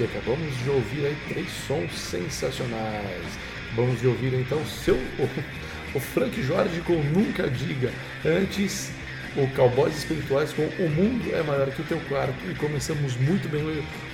E 0.00 0.02
acabamos 0.02 0.58
de 0.58 0.68
ouvir 0.68 1.06
aí 1.06 1.16
três 1.28 1.48
sons 1.64 1.92
sensacionais. 1.92 3.38
Vamos 3.76 4.00
de 4.00 4.08
ouvir 4.08 4.34
então 4.34 4.64
seu 4.66 4.96
o, 4.96 5.28
o 5.94 6.00
Frank 6.00 6.42
Jorge 6.42 6.80
com 6.80 6.94
Nunca 6.94 7.48
Diga. 7.48 7.92
Antes, 8.24 8.90
o 9.36 9.46
Cowboys 9.54 9.96
Espirituais 9.96 10.52
com 10.52 10.64
O 10.82 10.90
Mundo 10.90 11.32
é 11.32 11.40
Maior 11.44 11.70
que 11.70 11.82
o 11.82 11.84
Teu 11.84 12.00
Quarto. 12.08 12.50
E 12.50 12.54
começamos 12.56 13.16
muito 13.16 13.48
bem 13.48 13.62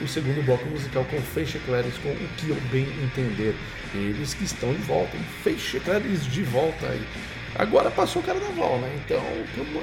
o, 0.03 0.07
segundo 0.07 0.45
bloco 0.45 0.69
musical 0.69 1.07
com 1.07 1.23
Feixe 1.23 1.59
Clares 1.61 1.97
com 2.03 2.11
O 2.11 2.29
Que 2.37 2.51
Eu 2.51 2.57
Bem 2.71 2.87
Entender. 3.03 3.55
Eles 3.95 4.35
que 4.35 4.45
estão 4.45 4.75
de 4.75 4.83
volta? 4.83 5.17
Feixe 5.43 5.81
Clares 5.81 6.27
de 6.27 6.43
volta 6.43 6.87
aí. 6.87 7.03
Agora 7.57 7.89
passou 7.89 8.21
o 8.21 8.25
carnaval, 8.25 8.79
né? 8.79 8.93
Então, 9.05 9.23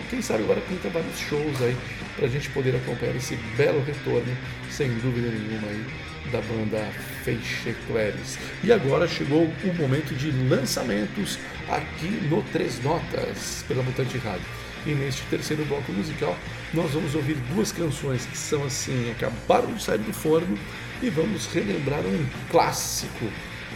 quem 0.09 0.21
sabe 0.21 0.43
agora 0.43 0.59
pinta 0.61 0.89
vários 0.89 1.17
shows 1.17 1.61
aí 1.61 1.75
pra 2.17 2.27
gente 2.27 2.49
poder 2.49 2.75
acompanhar 2.75 3.15
esse 3.15 3.35
belo 3.55 3.81
retorno, 3.83 4.37
sem 4.69 4.89
dúvida 4.95 5.29
nenhuma 5.29 5.67
aí, 5.69 5.85
da 6.31 6.41
banda 6.41 6.79
Feixe 7.23 7.73
Clares. 7.87 8.37
E 8.61 8.73
agora 8.73 9.07
chegou 9.07 9.43
o 9.45 9.73
momento 9.75 10.13
de 10.13 10.31
lançamentos 10.49 11.39
aqui 11.69 12.09
no 12.29 12.43
Três 12.51 12.83
Notas, 12.83 13.63
pela 13.67 13.81
Mutante 13.83 14.17
Rádio. 14.17 14.45
E 14.85 14.91
neste 14.93 15.21
terceiro 15.23 15.63
bloco 15.65 15.93
musical, 15.93 16.35
nós 16.73 16.91
vamos 16.91 17.15
ouvir 17.15 17.35
duas 17.53 17.71
canções 17.71 18.25
que 18.25 18.37
são 18.37 18.65
assim, 18.65 19.11
acabaram 19.11 19.73
de 19.73 19.81
sair 19.81 19.99
do 19.99 20.11
forno 20.11 20.57
e 21.01 21.09
vamos 21.09 21.45
relembrar 21.47 22.01
um 22.01 22.25
clássico 22.49 23.25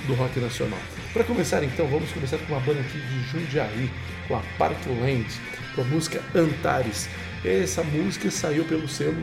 do 0.07 0.15
rock 0.15 0.39
nacional. 0.39 0.79
Para 1.15 1.23
começar 1.23 1.63
então, 1.63 1.87
vamos 1.87 2.11
começar 2.11 2.37
com 2.39 2.51
uma 2.51 2.59
banda 2.59 2.81
aqui 2.81 2.99
de 2.99 3.23
Jundiaí, 3.29 3.89
com 4.27 4.35
a 4.35 4.41
Parkland, 4.57 5.25
com 5.73 5.79
a 5.79 5.85
música 5.85 6.21
Antares. 6.35 7.07
Essa 7.41 7.81
música 7.83 8.29
saiu 8.29 8.65
pelo 8.65 8.85
selo, 8.85 9.15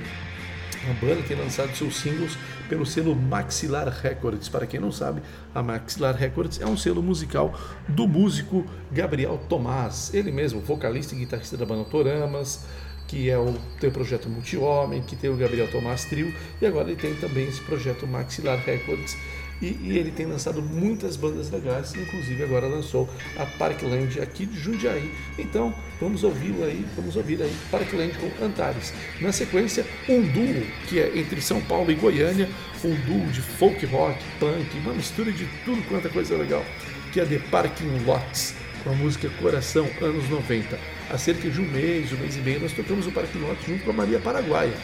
a 0.88 1.04
banda 1.04 1.20
tem 1.28 1.36
lançado 1.36 1.76
seus 1.76 1.96
singles 1.96 2.38
pelo 2.66 2.86
selo 2.86 3.14
Maxilar 3.14 3.90
Records. 3.90 4.48
Para 4.48 4.66
quem 4.66 4.80
não 4.80 4.90
sabe, 4.90 5.20
a 5.54 5.62
Maxilar 5.62 6.16
Records 6.16 6.62
é 6.62 6.66
um 6.66 6.78
selo 6.78 7.02
musical 7.02 7.52
do 7.86 8.08
músico 8.08 8.64
Gabriel 8.90 9.38
Tomás, 9.46 10.14
ele 10.14 10.32
mesmo, 10.32 10.62
vocalista 10.62 11.14
e 11.14 11.18
guitarrista 11.18 11.58
da 11.58 11.66
banda 11.66 11.84
Toramas, 11.84 12.64
que 13.06 13.28
é 13.28 13.36
o 13.36 13.52
tem 13.78 13.90
o 13.90 13.92
projeto 13.92 14.30
Multi-Homem, 14.30 15.02
que 15.02 15.14
tem 15.14 15.28
o 15.28 15.36
Gabriel 15.36 15.70
Tomás 15.70 16.06
Trio, 16.06 16.34
e 16.58 16.64
agora 16.64 16.88
ele 16.88 16.98
tem 16.98 17.14
também 17.16 17.46
esse 17.46 17.60
projeto 17.60 18.06
Maxilar 18.06 18.58
Records, 18.64 19.14
e, 19.62 19.78
e, 19.80 19.96
ele 19.96 20.10
tem 20.10 20.26
lançado 20.26 20.60
muitas 20.60 21.16
bandas 21.16 21.48
legais, 21.50 21.94
inclusive 21.94 22.42
agora 22.42 22.66
lançou 22.66 23.08
a 23.38 23.46
Parkland 23.46 24.20
aqui 24.20 24.44
de 24.44 24.58
Jundiaí. 24.58 25.10
Então 25.38 25.72
vamos 26.00 26.24
ouvi-lo 26.24 26.64
aí, 26.64 26.84
vamos 26.96 27.14
ouvir 27.14 27.40
aí 27.40 27.54
Parkland 27.70 28.12
com 28.18 28.44
Antares. 28.44 28.92
Na 29.20 29.30
sequência, 29.30 29.86
um 30.08 30.20
duo 30.20 30.66
que 30.88 30.98
é 30.98 31.16
entre 31.16 31.40
São 31.40 31.60
Paulo 31.60 31.92
e 31.92 31.94
Goiânia, 31.94 32.48
um 32.84 32.94
duo 33.06 33.26
de 33.28 33.40
folk 33.40 33.86
rock, 33.86 34.18
punk, 34.40 34.78
uma 34.78 34.92
mistura 34.94 35.30
de 35.30 35.46
tudo 35.64 35.80
quanto 35.88 36.08
é 36.08 36.10
coisa 36.10 36.36
legal, 36.36 36.64
que 37.12 37.20
é 37.20 37.24
The 37.24 37.38
Parking 37.50 38.04
Lots, 38.04 38.54
com 38.82 38.90
a 38.90 38.94
música 38.94 39.30
Coração, 39.40 39.88
anos 40.00 40.28
90. 40.28 40.76
Há 41.08 41.16
cerca 41.16 41.48
de 41.48 41.60
um 41.60 41.68
mês, 41.68 42.12
um 42.12 42.16
mês 42.16 42.36
e 42.36 42.40
meio, 42.40 42.60
nós 42.60 42.72
tocamos 42.72 43.06
o 43.06 43.12
Parking 43.12 43.38
Lots 43.38 43.64
junto 43.64 43.84
com 43.84 43.90
a 43.90 43.94
Maria 43.94 44.18
Paraguaia, 44.18 44.74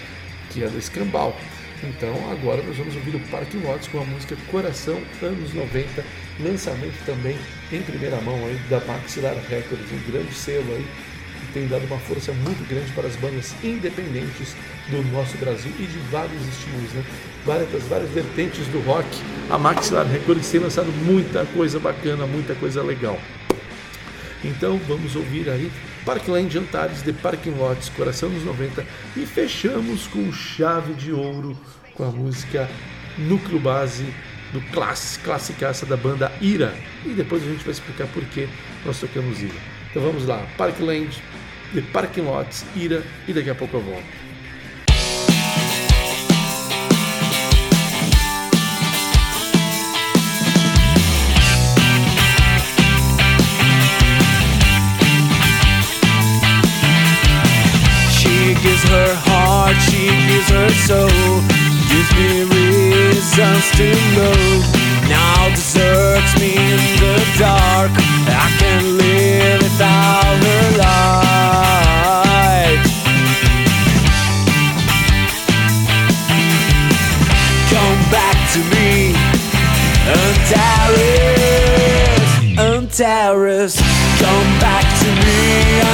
que 0.51 0.62
é 0.62 0.69
da 0.69 0.79
Escambau. 0.79 1.37
Então 1.83 2.14
agora 2.31 2.62
nós 2.62 2.77
vamos 2.77 2.95
ouvir 2.97 3.14
o 3.14 3.21
Parking 3.31 3.61
Lots 3.61 3.88
com 3.88 4.01
a 4.01 4.05
música 4.05 4.37
Coração 4.51 5.01
anos 5.23 5.55
90, 5.55 6.05
lançamento 6.41 7.05
também 7.07 7.37
em 7.73 7.83
primeira 7.83 8.21
mão 8.21 8.35
aí 8.47 8.59
da 8.69 8.81
Maxilar 8.81 9.37
Records, 9.49 9.87
um 9.93 10.11
grande 10.11 10.35
selo 10.35 10.75
aí 10.75 10.87
que 11.41 11.53
tem 11.53 11.69
dado 11.69 11.85
uma 11.87 11.99
força 11.99 12.33
muito 12.33 12.69
grande 12.69 12.91
para 12.93 13.07
as 13.07 13.14
bandas 13.17 13.55
independentes 13.62 14.57
do 14.88 15.03
nosso 15.12 15.37
Brasil 15.38 15.73
e 15.79 15.85
de 15.85 15.99
vários 16.11 16.43
estilos, 16.49 16.93
né? 16.93 17.05
Várias, 17.47 17.83
várias 17.85 18.11
vertentes 18.11 18.67
do 18.69 18.81
rock. 18.81 19.07
A 19.49 19.57
Maxilar 19.57 20.07
Records 20.07 20.51
tem 20.51 20.61
lançado 20.61 20.91
muita 21.05 21.47
coisa 21.47 21.79
bacana, 21.79 22.27
muita 22.27 22.55
coisa 22.55 22.83
legal. 22.83 23.19
Então 24.44 24.79
vamos 24.87 25.16
ouvir 25.16 25.48
aí 25.48 25.70
Parkland 26.05 26.57
Antares 26.57 27.03
de 27.03 27.12
Parking 27.12 27.57
Lots, 27.59 27.88
Coração 27.90 28.31
dos 28.31 28.44
90 28.44 28.85
e 29.16 29.27
fechamos 29.27 30.07
com 30.07 30.33
chave 30.33 30.94
de 30.94 31.12
ouro 31.12 31.59
com 31.94 32.05
a 32.05 32.11
música 32.11 32.68
Núcleo 33.18 33.59
Base 33.59 34.07
do 34.53 34.61
class, 34.72 35.18
classicaça 35.22 35.85
da 35.85 35.96
banda 35.96 36.33
Ira. 36.40 36.74
E 37.05 37.11
depois 37.11 37.42
a 37.42 37.46
gente 37.46 37.64
vai 37.64 37.72
explicar 37.72 38.07
por 38.09 38.24
que 38.27 38.48
nós 38.85 38.98
tocamos 38.98 39.42
Ira. 39.42 39.55
Então 39.90 40.03
vamos 40.03 40.27
lá, 40.27 40.46
Parkland 40.57 41.11
de 41.72 41.83
Parking 41.83 42.22
Lots, 42.22 42.64
Ira 42.77 43.03
e 43.27 43.33
daqui 43.33 43.51
a 43.51 43.55
pouco 43.55 43.77
eu 43.77 43.83
volto. 43.83 44.18
Gives 58.62 58.83
her 58.88 59.14
heart, 59.14 59.77
she 59.77 60.09
gives 60.27 60.51
her 60.51 60.71
soul. 60.87 61.42
Gives 61.88 62.11
me 62.18 62.44
reasons 62.44 63.71
to 63.79 63.88
know. 64.16 64.38
Now 65.09 65.49
deserts 65.51 66.33
me 66.40 66.57
in 66.57 66.81
the 67.01 67.16
dark. 67.38 67.92
I 68.29 68.49
can't 68.59 68.87
live 68.99 69.62
without 69.62 70.37
her 70.44 70.64
light. 70.83 71.38
Come 77.73 78.01
back 78.11 78.37
to 78.53 78.61
me, 78.75 79.14
Antares, 80.18 81.38
Antares. 82.59 83.75
Come 84.18 84.51
back 84.61 84.87
to 85.01 85.09
me, 85.25 85.40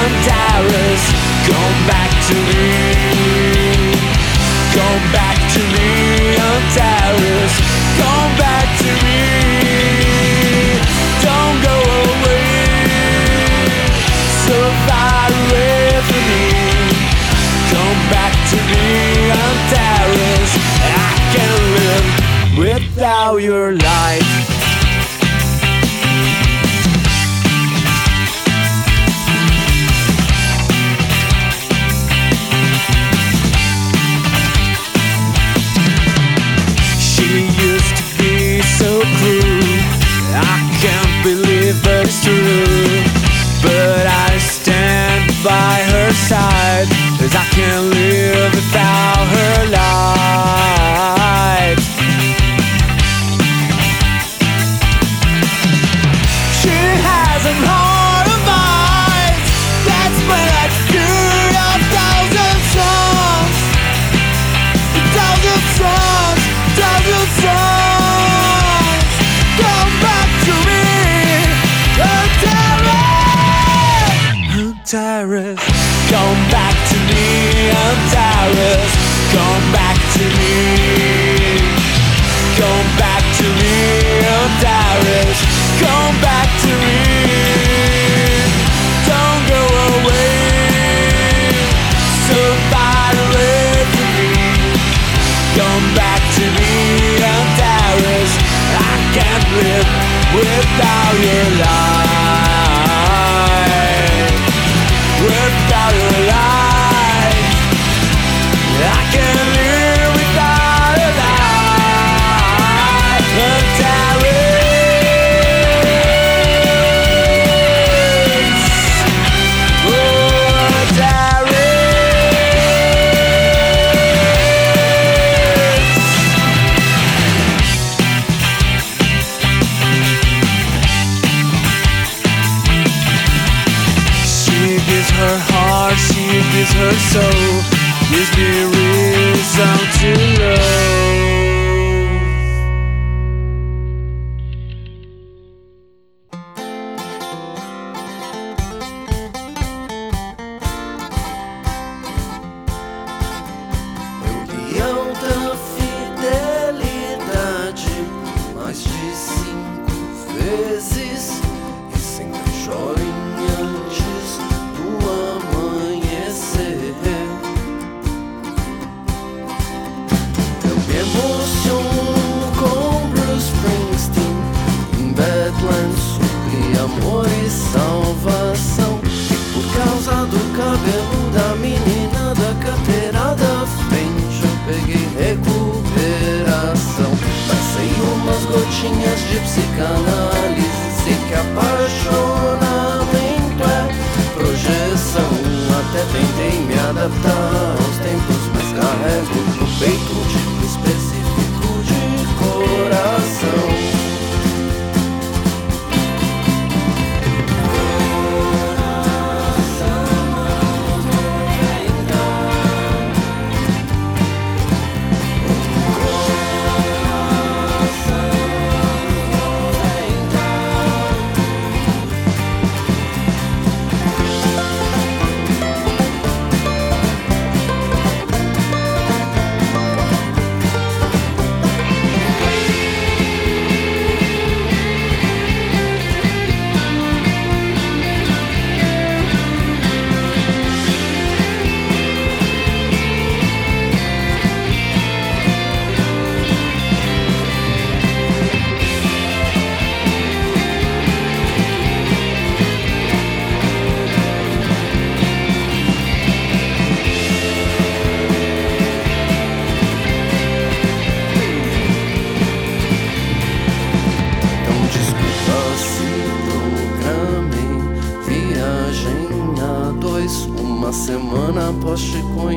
Antares. 0.00 1.02
Come 1.46 1.78
back 1.86 2.13
to 2.28 2.34
me. 2.34 3.92
Come 4.72 5.02
back 5.12 5.36
to 5.54 5.60
me, 5.74 5.88
oh, 6.40 6.56
Antares. 6.56 7.54
Come 8.00 8.32
back 8.40 8.66
to 8.80 8.90
me. 9.04 9.20
Don't 11.20 11.58
go 11.68 11.76
away. 12.12 12.48
So 14.46 14.56
far 14.86 15.28
away 15.42 16.00
from 16.08 16.24
me. 16.32 16.48
Come 17.72 18.00
back 18.14 18.32
to 18.52 18.56
me, 18.72 18.86
oh, 19.30 19.44
Antares. 19.44 20.52
I 20.80 21.12
can't 21.34 21.64
live 21.76 22.06
without 22.58 23.36
your 23.36 23.72
light. 23.72 23.93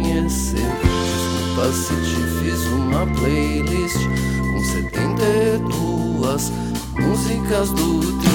conheceu. 0.02 0.60
Desculpa 0.60 1.74
se 1.74 1.96
te 1.96 2.22
fiz 2.40 2.66
uma 2.68 3.06
playlist 3.08 3.98
com 4.54 4.60
72 4.64 6.52
músicas 7.00 7.70
do 7.72 8.20
teu. 8.20 8.27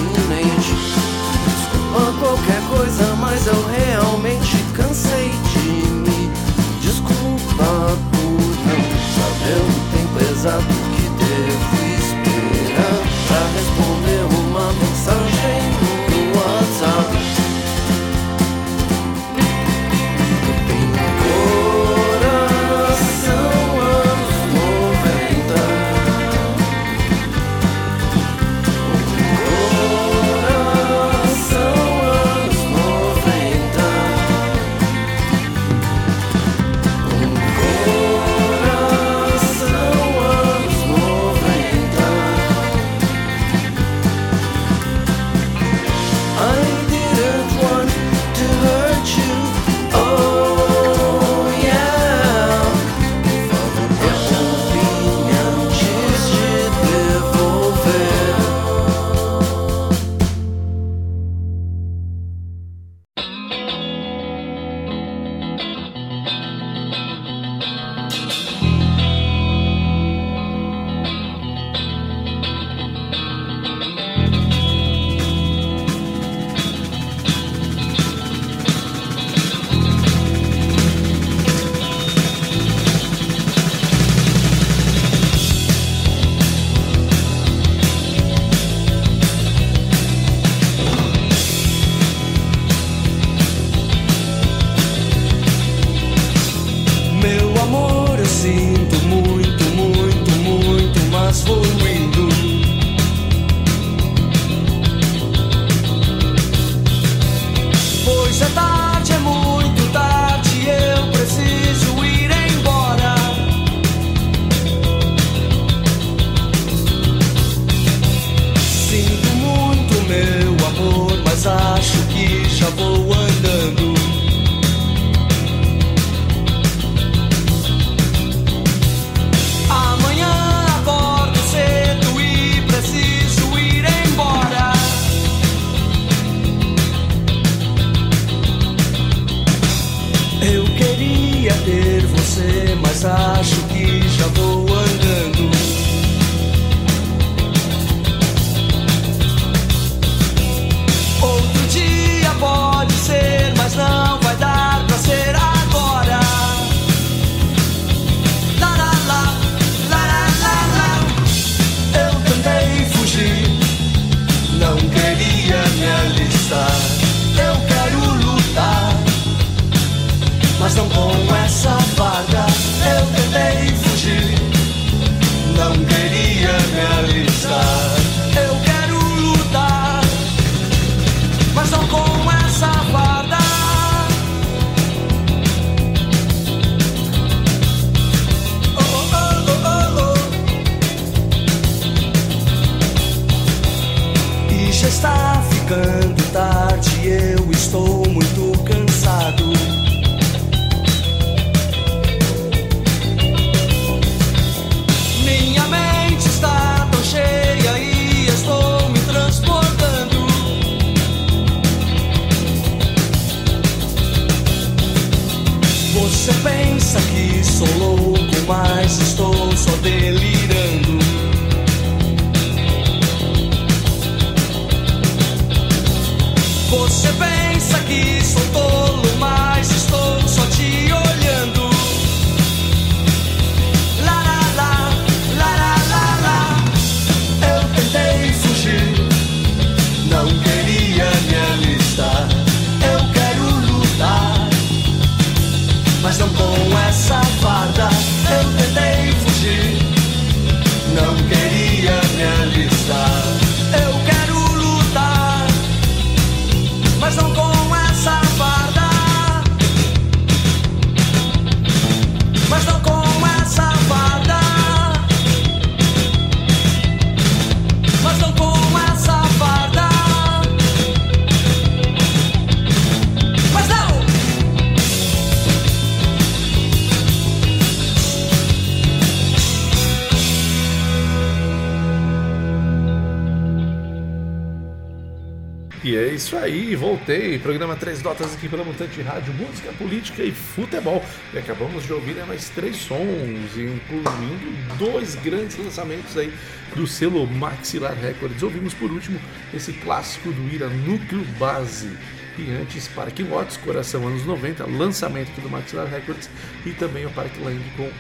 Aí, 286.53 286.77
voltei. 286.77 287.39
Programa 287.39 287.75
Três 287.77 288.03
Notas 288.03 288.35
aqui 288.35 288.47
pela 288.47 288.63
Mutante 288.63 289.01
Rádio, 289.01 289.33
música, 289.33 289.73
política 289.73 290.23
e 290.23 290.31
futebol. 290.33 291.03
E 291.33 291.39
acabamos 291.39 291.85
de 291.85 291.93
ouvir 291.93 292.13
né, 292.13 292.25
mais 292.29 292.51
três 292.51 292.77
sons, 292.77 293.57
incluindo 293.57 294.77
dois 294.79 295.15
grandes 295.15 295.57
lançamentos 295.57 296.17
aí 296.17 296.33
do 296.77 296.87
selo 296.87 297.27
Maxilar 297.27 297.95
Records. 297.95 298.43
Ouvimos 298.43 298.75
por 298.75 298.91
último 298.91 299.19
esse 299.55 299.73
clássico 299.73 300.31
do 300.31 300.55
Ira 300.55 300.69
Núcleo 300.69 301.25
Base. 301.39 301.91
E 302.39 302.51
antes, 302.51 302.87
Parque 302.89 303.23
Lotes, 303.23 303.57
Coração 303.57 304.07
Anos 304.07 304.27
90, 304.27 304.67
lançamento 304.67 305.31
aqui 305.31 305.41
do 305.41 305.49
Maxilar 305.49 305.87
Records. 305.87 306.29
E 306.67 306.71
também 306.73 307.07
o 307.07 307.11
Parque 307.11 307.43
Land 307.43 307.63
com 307.77 307.91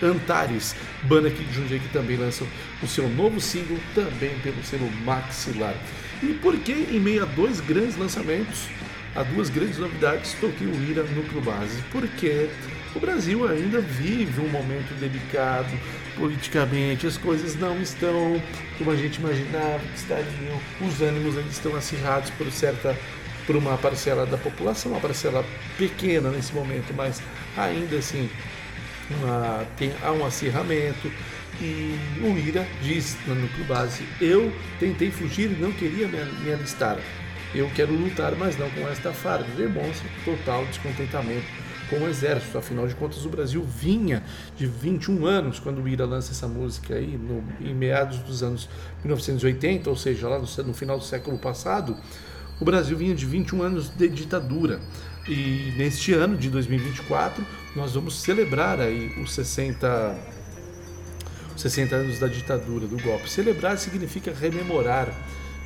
Antares, 0.00 0.76
banda 1.02 1.28
aqui 1.28 1.42
de 1.42 1.54
Jundiaí 1.54 1.80
que 1.80 1.88
também 1.88 2.16
lançam 2.16 2.46
o 2.82 2.86
seu 2.86 3.08
novo 3.08 3.40
single, 3.40 3.78
também 3.94 4.38
pelo 4.40 4.62
selo 4.62 4.88
Maxilar. 5.04 5.74
E 6.22 6.34
por 6.34 6.56
que, 6.58 6.72
em 6.72 6.98
meio 7.00 7.22
a 7.22 7.26
dois 7.26 7.60
grandes 7.60 7.96
lançamentos, 7.96 8.66
a 9.14 9.22
duas 9.22 9.48
grandes 9.50 9.78
novidades, 9.78 10.34
toquei 10.40 10.66
o 10.66 10.74
Ira 10.90 11.02
Núcleo 11.04 11.40
Base? 11.40 11.80
Porque 11.92 12.48
o 12.94 13.00
Brasil 13.00 13.46
ainda 13.48 13.80
vive 13.80 14.40
um 14.40 14.48
momento 14.48 14.92
delicado 14.98 15.68
politicamente, 16.16 17.06
as 17.06 17.16
coisas 17.16 17.54
não 17.54 17.80
estão 17.80 18.42
como 18.76 18.90
a 18.90 18.96
gente 18.96 19.16
imaginava 19.20 19.78
que 19.78 19.96
estariam, 19.96 20.60
os 20.80 21.00
ânimos 21.00 21.36
ainda 21.36 21.50
estão 21.50 21.76
acirrados 21.76 22.30
por 22.30 22.50
certa 22.50 22.96
por 23.46 23.56
uma 23.56 23.78
parcela 23.78 24.26
da 24.26 24.36
população, 24.36 24.92
uma 24.92 25.00
parcela 25.00 25.42
pequena 25.78 26.28
nesse 26.30 26.52
momento, 26.52 26.92
mas 26.94 27.22
ainda 27.56 27.96
assim 27.96 28.28
uma- 29.10 29.64
tem, 29.78 29.90
há 30.02 30.12
um 30.12 30.24
acirramento. 30.26 31.10
E 31.60 31.98
o 32.22 32.38
Ira 32.38 32.66
diz 32.82 33.16
no 33.26 33.34
núcleo 33.34 33.64
base: 33.66 34.04
Eu 34.20 34.52
tentei 34.78 35.10
fugir 35.10 35.50
e 35.50 35.60
não 35.60 35.72
queria 35.72 36.06
me, 36.06 36.52
alistar. 36.52 36.98
Eu 37.54 37.68
quero 37.74 37.92
lutar, 37.92 38.36
mas 38.36 38.56
não 38.56 38.70
com 38.70 38.86
esta 38.88 39.12
farda. 39.12 39.46
Demonstra 39.56 40.08
total 40.24 40.64
descontentamento 40.66 41.46
com 41.90 41.96
o 41.96 42.08
exército. 42.08 42.58
Afinal 42.58 42.86
de 42.86 42.94
contas, 42.94 43.24
o 43.24 43.28
Brasil 43.28 43.62
vinha 43.62 44.22
de 44.56 44.66
21 44.66 45.26
anos 45.26 45.58
quando 45.58 45.82
o 45.82 45.88
Ira 45.88 46.04
lança 46.04 46.30
essa 46.30 46.46
música 46.46 46.94
aí, 46.94 47.18
no, 47.18 47.42
em 47.60 47.74
meados 47.74 48.18
dos 48.18 48.42
anos 48.42 48.68
1980, 49.02 49.90
ou 49.90 49.96
seja, 49.96 50.28
lá 50.28 50.38
no, 50.38 50.64
no 50.64 50.74
final 50.74 50.98
do 50.98 51.04
século 51.04 51.38
passado. 51.38 51.96
O 52.60 52.64
Brasil 52.64 52.96
vinha 52.96 53.14
de 53.14 53.26
21 53.26 53.62
anos 53.62 53.88
de 53.88 54.08
ditadura. 54.08 54.80
E 55.28 55.74
neste 55.76 56.12
ano 56.14 56.36
de 56.36 56.48
2024, 56.50 57.44
nós 57.74 57.94
vamos 57.94 58.20
celebrar 58.20 58.80
aí 58.80 59.12
os 59.20 59.32
60 59.32 60.37
os 60.37 60.37
60 61.58 61.94
anos 61.94 62.18
da 62.18 62.28
ditadura, 62.28 62.86
do 62.86 63.00
golpe. 63.02 63.30
Celebrar 63.30 63.78
significa 63.78 64.32
rememorar. 64.32 65.12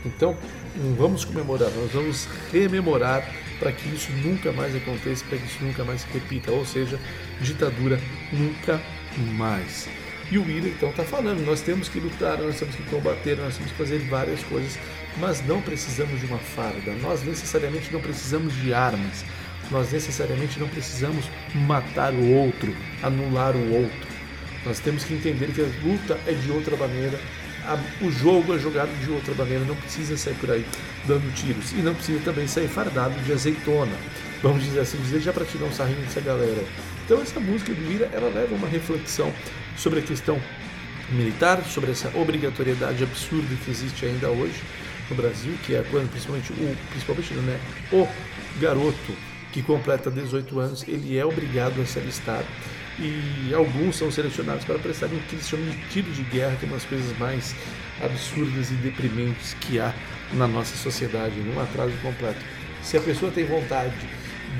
Então, 0.04 0.36
não 0.74 0.94
vamos 0.94 1.24
comemorar, 1.24 1.70
nós 1.70 1.92
vamos 1.92 2.26
rememorar 2.50 3.24
para 3.58 3.70
que 3.70 3.88
isso 3.94 4.10
nunca 4.24 4.50
mais 4.50 4.74
aconteça, 4.74 5.24
para 5.26 5.38
que 5.38 5.46
isso 5.46 5.62
nunca 5.62 5.84
mais 5.84 6.00
se 6.00 6.06
repita. 6.12 6.50
Ou 6.50 6.66
seja, 6.66 6.98
ditadura 7.40 8.00
nunca 8.32 8.80
mais. 9.36 9.88
E 10.30 10.38
o 10.38 10.50
Ira 10.50 10.68
então 10.68 10.88
está 10.88 11.04
falando: 11.04 11.44
nós 11.44 11.60
temos 11.60 11.88
que 11.88 12.00
lutar, 12.00 12.38
nós 12.38 12.58
temos 12.58 12.74
que 12.74 12.82
combater, 12.84 13.36
nós 13.36 13.54
temos 13.56 13.70
que 13.70 13.78
fazer 13.78 13.98
várias 14.08 14.42
coisas, 14.44 14.78
mas 15.18 15.46
não 15.46 15.60
precisamos 15.60 16.18
de 16.20 16.26
uma 16.26 16.38
farda, 16.38 16.92
nós 17.02 17.22
necessariamente 17.22 17.92
não 17.92 18.00
precisamos 18.00 18.54
de 18.56 18.72
armas, 18.72 19.24
nós 19.70 19.92
necessariamente 19.92 20.58
não 20.58 20.68
precisamos 20.68 21.26
matar 21.54 22.14
o 22.14 22.30
outro, 22.32 22.74
anular 23.02 23.54
o 23.54 23.74
outro. 23.74 24.11
Nós 24.64 24.78
temos 24.78 25.04
que 25.04 25.14
entender 25.14 25.46
que 25.52 25.60
a 25.60 25.64
luta 25.86 26.18
é 26.26 26.32
de 26.32 26.50
outra 26.50 26.76
maneira, 26.76 27.18
a- 27.64 27.78
o 28.04 28.10
jogo 28.10 28.54
é 28.54 28.58
jogado 28.58 28.90
de 29.04 29.10
outra 29.10 29.34
maneira, 29.34 29.64
não 29.64 29.74
precisa 29.76 30.16
sair 30.16 30.34
por 30.34 30.50
aí 30.50 30.64
dando 31.06 31.32
tiros 31.34 31.72
e 31.72 31.76
não 31.76 31.94
precisa 31.94 32.20
também 32.24 32.46
sair 32.46 32.68
fardado 32.68 33.14
de 33.24 33.32
azeitona. 33.32 33.92
Vamos 34.42 34.62
dizer 34.64 34.80
assim, 34.80 34.98
dizer 34.98 35.20
já 35.20 35.32
para 35.32 35.44
tirar 35.44 35.64
um 35.66 35.72
sarrinho 35.72 36.00
dessa 36.00 36.20
galera. 36.20 36.64
Então 37.04 37.20
essa 37.20 37.38
música 37.40 37.72
do 37.72 37.92
Ira, 37.92 38.08
ela 38.12 38.28
leva 38.28 38.54
uma 38.54 38.68
reflexão 38.68 39.32
sobre 39.76 39.98
a 40.00 40.02
questão 40.02 40.40
militar, 41.10 41.62
sobre 41.64 41.90
essa 41.90 42.10
obrigatoriedade 42.16 43.02
absurda 43.02 43.54
que 43.64 43.70
existe 43.70 44.06
ainda 44.06 44.28
hoje 44.30 44.60
no 45.10 45.16
Brasil, 45.16 45.52
que 45.66 45.74
é 45.74 45.84
quando 45.90 46.08
principalmente 46.10 46.52
o 46.52 46.76
principalmente 46.90 47.34
né, 47.34 47.58
o 47.92 48.08
garoto 48.60 49.12
que 49.52 49.62
completa 49.62 50.10
18 50.10 50.58
anos, 50.58 50.84
ele 50.88 51.18
é 51.18 51.24
obrigado 51.26 51.80
a 51.82 51.84
se 51.84 51.98
alistar 51.98 52.42
e 52.98 53.52
alguns 53.54 53.96
são 53.96 54.10
selecionados 54.10 54.64
para 54.64 54.78
prestarem 54.78 55.16
o 55.16 55.20
que 55.22 55.36
eles 55.36 55.48
chamam 55.48 55.66
de 55.66 55.76
tiro 55.88 56.10
de 56.12 56.22
guerra, 56.24 56.56
que 56.56 56.64
é 56.64 56.68
uma 56.68 56.76
das 56.76 56.84
coisas 56.84 57.18
mais 57.18 57.54
absurdas 58.02 58.70
e 58.70 58.74
deprimentes 58.74 59.54
que 59.54 59.78
há 59.78 59.94
na 60.32 60.46
nossa 60.46 60.76
sociedade, 60.76 61.34
num 61.40 61.60
atraso 61.60 61.94
completo. 62.02 62.40
Se 62.82 62.96
a 62.96 63.00
pessoa 63.00 63.30
tem 63.30 63.44
vontade 63.44 63.94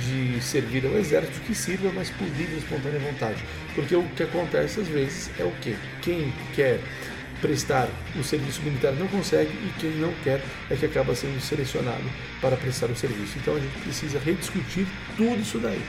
de 0.00 0.40
servir 0.40 0.86
ao 0.86 0.96
exército, 0.96 1.40
que 1.40 1.54
sirva, 1.54 1.90
mas 1.94 2.08
por 2.10 2.26
livre 2.26 2.54
e 2.54 2.58
espontânea 2.58 2.98
vontade. 3.00 3.42
Porque 3.74 3.94
o 3.94 4.02
que 4.16 4.22
acontece 4.22 4.80
às 4.80 4.88
vezes 4.88 5.30
é 5.38 5.44
o 5.44 5.52
quê? 5.60 5.74
Quem 6.00 6.32
quer 6.54 6.80
prestar 7.40 7.88
o 8.18 8.22
serviço 8.22 8.62
militar 8.62 8.92
não 8.92 9.08
consegue 9.08 9.50
e 9.50 9.72
quem 9.80 9.90
não 9.96 10.12
quer 10.22 10.40
é 10.70 10.76
que 10.76 10.86
acaba 10.86 11.14
sendo 11.14 11.40
selecionado 11.40 12.04
para 12.40 12.56
prestar 12.56 12.86
o 12.86 12.96
serviço. 12.96 13.36
Então 13.36 13.56
a 13.56 13.60
gente 13.60 13.76
precisa 13.82 14.18
rediscutir 14.20 14.86
tudo 15.16 15.40
isso 15.40 15.58
daí. 15.58 15.82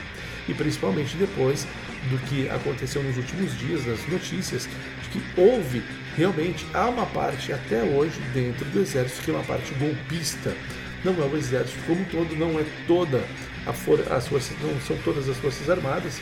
E 0.48 0.52
principalmente 0.52 1.16
depois 1.16 1.66
do 2.10 2.18
que 2.26 2.48
aconteceu 2.48 3.02
nos 3.02 3.16
últimos 3.16 3.56
dias, 3.58 3.86
nas 3.86 4.06
notícias, 4.08 4.68
de 5.02 5.08
que 5.10 5.40
houve 5.40 5.82
realmente, 6.16 6.66
há 6.72 6.88
uma 6.88 7.06
parte 7.06 7.52
até 7.52 7.82
hoje 7.82 8.20
dentro 8.32 8.64
do 8.66 8.80
exército 8.80 9.22
que 9.22 9.30
é 9.30 9.34
uma 9.34 9.44
parte 9.44 9.72
golpista. 9.74 10.54
Não 11.04 11.12
é 11.22 11.26
o 11.26 11.36
exército 11.36 11.78
como 11.86 12.00
um 12.00 12.04
todo, 12.04 12.36
não 12.36 12.58
é 12.58 12.64
toda 12.86 13.22
a 13.66 13.72
for 13.72 14.00
as 14.10 14.26
forças, 14.26 14.56
não 14.60 14.80
são 14.80 14.96
todas 14.98 15.28
as 15.28 15.36
forças 15.36 15.68
armadas, 15.68 16.20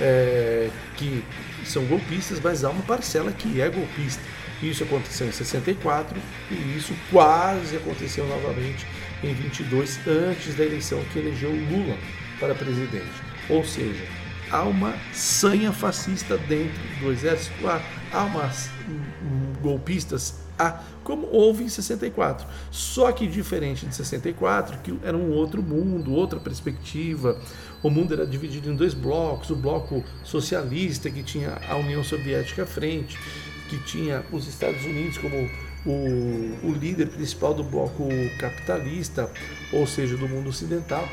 é, 0.00 0.68
que 0.96 1.24
são 1.64 1.84
golpistas, 1.86 2.38
mas 2.40 2.64
há 2.64 2.70
uma 2.70 2.82
parcela 2.82 3.32
que 3.32 3.60
é 3.60 3.68
golpista. 3.68 4.22
Isso 4.62 4.84
aconteceu 4.84 5.26
em 5.26 5.32
64 5.32 6.16
e 6.50 6.76
isso 6.76 6.94
quase 7.10 7.76
aconteceu 7.76 8.26
novamente 8.26 8.86
em 9.22 9.34
22, 9.34 10.00
antes 10.06 10.54
da 10.54 10.64
eleição 10.64 11.02
que 11.12 11.18
elegeu 11.18 11.50
Lula 11.50 11.96
para 12.38 12.54
presidente. 12.54 13.04
Ou 13.48 13.64
seja, 13.64 14.04
há 14.50 14.62
uma 14.62 14.94
sanha 15.12 15.72
fascista 15.72 16.36
dentro 16.36 16.80
do 17.00 17.10
exército, 17.10 17.66
há, 17.66 17.80
há 18.12 18.24
umas 18.24 18.70
hum, 18.88 19.52
golpistas, 19.62 20.36
há, 20.58 20.82
como 21.02 21.26
houve 21.30 21.64
em 21.64 21.68
64. 21.68 22.46
Só 22.70 23.10
que 23.12 23.26
diferente 23.26 23.86
de 23.86 23.94
64, 23.94 24.78
que 24.78 24.98
era 25.02 25.16
um 25.16 25.30
outro 25.32 25.62
mundo, 25.62 26.12
outra 26.12 26.38
perspectiva. 26.38 27.40
O 27.82 27.90
mundo 27.90 28.14
era 28.14 28.26
dividido 28.26 28.70
em 28.70 28.76
dois 28.76 28.94
blocos: 28.94 29.50
o 29.50 29.56
bloco 29.56 30.02
socialista, 30.24 31.10
que 31.10 31.22
tinha 31.22 31.58
a 31.68 31.76
União 31.76 32.02
Soviética 32.02 32.62
à 32.62 32.66
frente, 32.66 33.18
que 33.68 33.78
tinha 33.84 34.24
os 34.32 34.46
Estados 34.48 34.84
Unidos 34.84 35.18
como 35.18 35.36
o, 35.84 36.68
o 36.68 36.72
líder 36.72 37.08
principal 37.08 37.54
do 37.54 37.62
bloco 37.62 38.08
capitalista, 38.38 39.30
ou 39.72 39.86
seja, 39.86 40.16
do 40.16 40.28
mundo 40.28 40.48
ocidental 40.48 41.08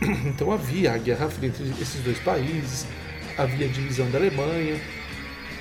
Então 0.26 0.52
havia 0.52 0.92
a 0.92 0.98
guerra 0.98 1.28
fria 1.28 1.48
entre 1.48 1.64
esses 1.80 2.00
dois 2.02 2.18
países, 2.20 2.86
havia 3.36 3.66
a 3.66 3.70
divisão 3.70 4.10
da 4.10 4.18
Alemanha, 4.18 4.80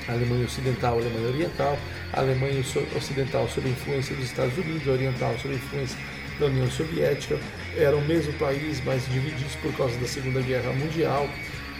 a 0.07 0.11
Alemanha 0.13 0.45
Ocidental, 0.45 0.97
a 0.97 1.01
Alemanha 1.01 1.27
Oriental, 1.27 1.79
a 2.13 2.19
Alemanha 2.19 2.63
Ocidental 2.95 3.47
sob 3.49 3.67
influência 3.67 4.15
dos 4.15 4.25
Estados 4.25 4.57
Unidos, 4.57 4.87
a 4.87 4.91
Oriental 4.91 5.35
sob 5.41 5.53
influência 5.53 5.97
da 6.39 6.45
União 6.45 6.69
Soviética, 6.69 7.37
era 7.75 7.95
o 7.95 8.01
mesmo 8.01 8.31
país, 8.33 8.81
mas 8.85 9.05
divididos 9.09 9.55
por 9.55 9.73
causa 9.75 9.97
da 9.97 10.07
Segunda 10.07 10.41
Guerra 10.41 10.71
Mundial. 10.73 11.27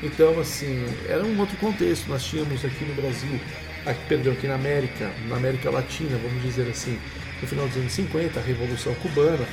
Então, 0.01 0.39
assim, 0.39 0.85
era 1.07 1.23
um 1.23 1.39
outro 1.39 1.57
contexto. 1.57 2.07
Nós 2.07 2.23
tínhamos 2.23 2.63
aqui 2.63 2.85
no 2.85 2.93
Brasil, 2.95 3.39
aqui, 3.85 3.99
perdão, 4.07 4.33
aqui 4.33 4.47
na 4.47 4.55
América, 4.55 5.11
na 5.27 5.37
América 5.37 5.69
Latina, 5.69 6.17
vamos 6.21 6.41
dizer 6.43 6.67
assim, 6.69 6.99
no 7.41 7.47
final 7.47 7.67
dos 7.67 7.77
anos 7.77 7.91
50, 7.93 8.39
a 8.39 8.43
Revolução 8.43 8.93
Cubana, 8.95 9.45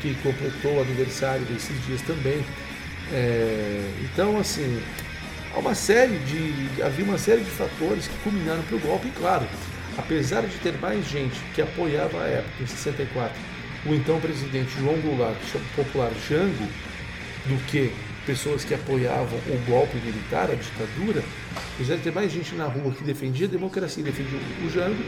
que 0.00 0.14
completou 0.22 0.76
o 0.76 0.82
aniversário 0.82 1.44
desses 1.46 1.86
dias 1.86 2.02
também. 2.02 2.44
É, 3.12 3.90
então, 4.02 4.38
assim, 4.38 4.82
há 5.54 5.58
uma 5.58 5.74
série 5.74 6.18
de, 6.18 6.82
havia 6.82 7.04
uma 7.04 7.18
série 7.18 7.42
de 7.42 7.50
fatores 7.50 8.06
que 8.06 8.16
culminaram 8.22 8.62
para 8.62 8.76
o 8.76 8.80
golpe, 8.80 9.08
e 9.08 9.10
claro, 9.12 9.46
apesar 9.96 10.42
de 10.42 10.56
ter 10.58 10.78
mais 10.78 11.06
gente 11.06 11.38
que 11.54 11.62
apoiava 11.62 12.22
a 12.22 12.26
época, 12.26 12.62
em 12.62 12.66
64, 12.66 13.38
o 13.86 13.94
então 13.94 14.20
presidente 14.20 14.70
João 14.78 14.98
Goulart, 15.00 15.36
popular 15.74 16.10
Jango, 16.28 16.68
do 17.46 17.64
que 17.66 17.92
pessoas 18.26 18.62
que 18.64 18.74
apoiavam 18.74 19.38
o 19.48 19.64
golpe 19.66 19.96
militar, 19.96 20.50
a 20.50 20.54
ditadura, 20.54 21.22
apesar 21.74 21.96
de 21.96 22.02
ter 22.02 22.12
mais 22.12 22.30
gente 22.30 22.54
na 22.54 22.66
rua 22.66 22.92
que 22.92 23.02
defendia 23.02 23.46
a 23.46 23.50
democracia 23.50 24.02
e 24.02 24.04
defendia 24.04 24.38
o 24.66 24.70
Jango, 24.70 25.02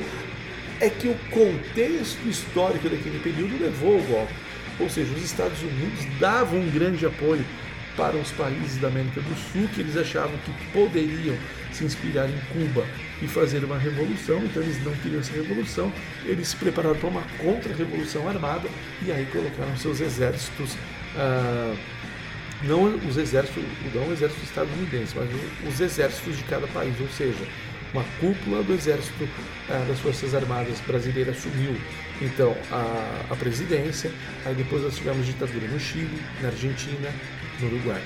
é 0.81 0.89
que 0.89 1.09
o 1.09 1.15
contexto 1.31 2.27
histórico 2.27 2.89
daquele 2.89 3.19
período 3.19 3.63
levou 3.63 3.97
ao 3.97 4.03
golpe. 4.03 4.33
Ou 4.81 4.89
seja, 4.89 5.13
os 5.13 5.23
Estados 5.23 5.61
Unidos 5.63 6.05
davam 6.19 6.59
um 6.59 6.71
grande 6.71 7.05
apoio 7.07 7.45
para 7.97 8.17
os 8.17 8.31
países 8.33 8.81
da 8.81 8.89
América 8.89 9.21
do 9.21 9.35
Sul, 9.37 9.69
que 9.75 9.81
eles 9.81 9.97
achavam 9.97 10.37
que 10.39 10.53
poderiam 10.73 11.37
se 11.73 11.85
inspirar 11.85 12.29
em 12.29 12.39
Cuba 12.53 12.87
e 13.21 13.27
fazer 13.27 13.65
uma 13.65 13.79
revolução, 13.79 14.39
então 14.45 14.63
eles 14.63 14.83
não 14.83 14.93
queriam 14.97 15.21
essa 15.21 15.33
revolução, 15.33 15.93
eles 16.25 16.49
se 16.49 16.57
prepararam 16.57 16.97
para 16.97 17.09
uma 17.09 17.23
contra-revolução 17.39 18.29
armada 18.29 18.69
e 19.03 19.13
aí 19.13 19.27
colocaram 19.27 19.77
seus 19.77 20.01
exércitos, 20.01 20.77
ah, 21.17 21.75
não 22.63 22.85
os 22.85 23.17
exércitos, 23.17 23.63
não 23.95 24.09
o 24.09 24.13
exército 24.13 24.45
estadunidense, 24.45 25.15
mas 25.17 25.29
os 25.69 25.81
exércitos 25.81 26.39
de 26.39 26.45
cada 26.45 26.67
país, 26.69 26.99
ou 27.01 27.09
seja, 27.09 27.45
uma 27.93 28.05
cúpula 28.21 28.63
do 28.63 28.73
exército 28.73 29.29
ah, 29.69 29.85
das 29.89 29.99
Forças 30.01 30.35
Armadas 30.35 30.81
brasileiras 30.81 31.37
assumiu 31.37 31.77
então 32.21 32.55
a, 32.71 33.33
a 33.33 33.37
presidência, 33.37 34.13
aí 34.45 34.55
depois 34.55 34.83
nós 34.83 34.97
tivemos 34.97 35.27
ditadura 35.27 35.67
no 35.69 35.81
Chile, 35.81 36.23
na 36.43 36.49
Argentina, 36.49 37.13
no 37.61 37.67
Uruguai. 37.67 38.03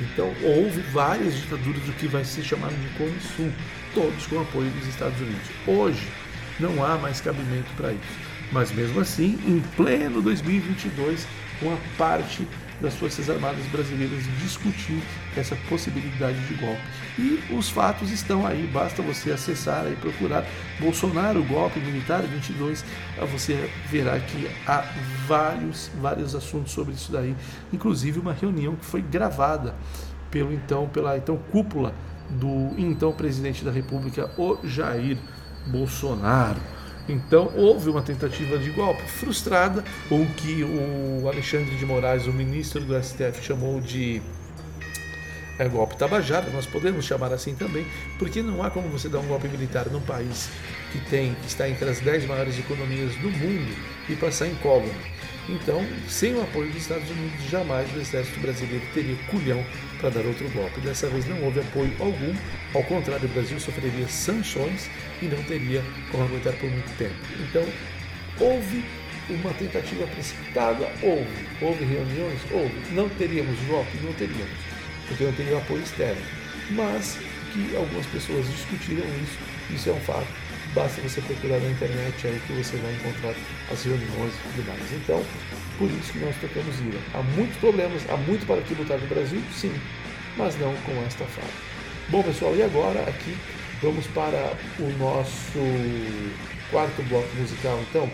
Então 0.00 0.32
houve 0.42 0.80
várias 0.92 1.34
ditaduras 1.34 1.82
do 1.82 1.92
que 1.92 2.06
vai 2.06 2.24
ser 2.24 2.42
chamado 2.42 2.74
de 2.74 2.88
Cone 2.98 3.20
Sul, 3.36 3.52
todos 3.94 4.26
com 4.26 4.40
apoio 4.40 4.70
dos 4.70 4.88
Estados 4.88 5.20
Unidos. 5.20 5.48
Hoje 5.66 6.08
não 6.58 6.84
há 6.84 6.96
mais 6.98 7.20
cabimento 7.20 7.70
para 7.76 7.92
isso. 7.92 8.28
Mas 8.50 8.72
mesmo 8.72 9.00
assim, 9.00 9.38
em 9.46 9.60
pleno 9.76 10.22
2022, 10.22 11.26
uma 11.62 11.78
parte 11.96 12.46
das 12.80 12.94
Forças 12.94 13.28
Armadas 13.28 13.64
Brasileiras 13.66 14.24
discutir 14.40 15.02
essa 15.36 15.56
possibilidade 15.68 16.38
de 16.46 16.54
golpe. 16.54 16.80
E 17.18 17.42
os 17.54 17.68
fatos 17.68 18.10
estão 18.10 18.46
aí, 18.46 18.68
basta 18.72 19.02
você 19.02 19.32
acessar 19.32 19.90
e 19.90 19.96
procurar 19.96 20.44
Bolsonaro, 20.80 21.42
golpe 21.44 21.80
militar 21.80 22.22
22, 22.22 22.84
você 23.30 23.70
verá 23.86 24.18
que 24.20 24.48
há 24.66 24.84
vários, 25.26 25.90
vários 26.00 26.34
assuntos 26.34 26.72
sobre 26.72 26.94
isso 26.94 27.10
daí, 27.10 27.34
inclusive 27.72 28.18
uma 28.18 28.32
reunião 28.32 28.76
que 28.76 28.84
foi 28.84 29.02
gravada 29.02 29.74
pelo 30.30 30.52
então, 30.52 30.88
pela 30.88 31.16
então 31.16 31.38
cúpula 31.50 31.94
do 32.30 32.74
então 32.76 33.12
presidente 33.12 33.64
da 33.64 33.70
República, 33.70 34.30
o 34.36 34.58
Jair 34.64 35.18
Bolsonaro. 35.66 36.77
Então 37.08 37.50
houve 37.56 37.88
uma 37.88 38.02
tentativa 38.02 38.58
de 38.58 38.70
golpe 38.70 39.02
frustrada, 39.02 39.82
o 40.10 40.26
que 40.34 40.62
o 40.62 41.26
Alexandre 41.26 41.74
de 41.76 41.86
Moraes, 41.86 42.26
o 42.26 42.32
ministro 42.32 42.80
do 42.84 43.02
STF, 43.02 43.42
chamou 43.42 43.80
de 43.80 44.20
é, 45.58 45.68
golpe 45.68 45.96
tabajara, 45.96 46.50
nós 46.50 46.66
podemos 46.66 47.04
chamar 47.04 47.32
assim 47.32 47.54
também, 47.54 47.86
porque 48.18 48.42
não 48.42 48.62
há 48.62 48.70
como 48.70 48.88
você 48.88 49.08
dar 49.08 49.20
um 49.20 49.26
golpe 49.26 49.48
militar 49.48 49.86
num 49.90 50.00
país 50.00 50.50
que 50.92 51.00
tem 51.10 51.34
que 51.34 51.46
está 51.46 51.68
entre 51.68 51.88
as 51.88 52.00
10 52.00 52.26
maiores 52.26 52.58
economias 52.58 53.14
do 53.16 53.30
mundo 53.30 53.74
e 54.08 54.14
passar 54.14 54.46
incólume. 54.46 55.17
Então, 55.48 55.84
sem 56.08 56.34
o 56.34 56.42
apoio 56.42 56.70
dos 56.70 56.82
Estados 56.82 57.08
Unidos, 57.10 57.50
jamais 57.50 57.88
o 57.94 57.98
exército 57.98 58.38
brasileiro 58.40 58.84
teria 58.92 59.16
culhão 59.30 59.64
para 59.98 60.10
dar 60.10 60.26
outro 60.26 60.48
golpe. 60.50 60.80
Dessa 60.80 61.08
vez 61.08 61.26
não 61.26 61.42
houve 61.42 61.60
apoio 61.60 61.90
algum, 61.98 62.34
ao 62.74 62.84
contrário, 62.84 63.24
o 63.24 63.32
Brasil 63.32 63.58
sofreria 63.58 64.06
sanções 64.08 64.90
e 65.22 65.24
não 65.24 65.42
teria 65.44 65.82
como 66.10 66.24
aguentar 66.24 66.52
por 66.54 66.70
muito 66.70 66.96
tempo. 66.98 67.14
Então, 67.40 67.66
houve 68.38 68.84
uma 69.30 69.52
tentativa 69.54 70.06
precipitada? 70.08 70.86
Houve. 71.02 71.46
Houve 71.62 71.84
reuniões? 71.84 72.40
Houve. 72.50 72.74
Não 72.92 73.08
teríamos 73.08 73.58
golpe? 73.62 73.96
Não 74.02 74.12
teríamos, 74.12 74.58
porque 75.06 75.24
não 75.24 75.32
teria 75.32 75.56
apoio 75.56 75.82
externo. 75.82 76.22
Mas 76.70 77.18
que 77.54 77.74
algumas 77.74 78.04
pessoas 78.06 78.46
discutiram 78.46 79.06
isso, 79.22 79.38
isso 79.74 79.88
é 79.88 79.92
um 79.92 80.00
fato 80.00 80.47
Basta 80.78 81.00
você 81.00 81.20
procurar 81.22 81.58
na 81.58 81.70
internet 81.70 82.24
aí 82.24 82.40
que 82.46 82.52
você 82.52 82.76
vai 82.76 82.94
encontrar 82.94 83.34
as 83.72 83.82
reuniões 83.82 84.32
e 84.32 84.54
tudo 84.54 84.68
mais. 84.68 84.92
Então, 84.92 85.20
por 85.76 85.90
isso 85.90 86.12
que 86.12 86.20
nós 86.20 86.36
tocamos 86.36 86.78
IRA. 86.78 87.00
Há 87.14 87.22
muitos 87.34 87.56
problemas, 87.56 88.08
há 88.08 88.16
muito 88.16 88.46
para 88.46 88.60
tributar 88.62 88.96
no 88.96 89.08
Brasil, 89.08 89.42
sim, 89.52 89.74
mas 90.36 90.56
não 90.60 90.72
com 90.86 90.92
esta 91.04 91.24
fala. 91.24 91.50
Bom, 92.10 92.22
pessoal, 92.22 92.54
e 92.54 92.62
agora 92.62 93.00
aqui 93.08 93.36
vamos 93.82 94.06
para 94.06 94.52
o 94.78 94.88
nosso 95.00 95.58
quarto 96.70 97.02
bloco 97.08 97.28
musical, 97.34 97.80
então. 97.90 98.08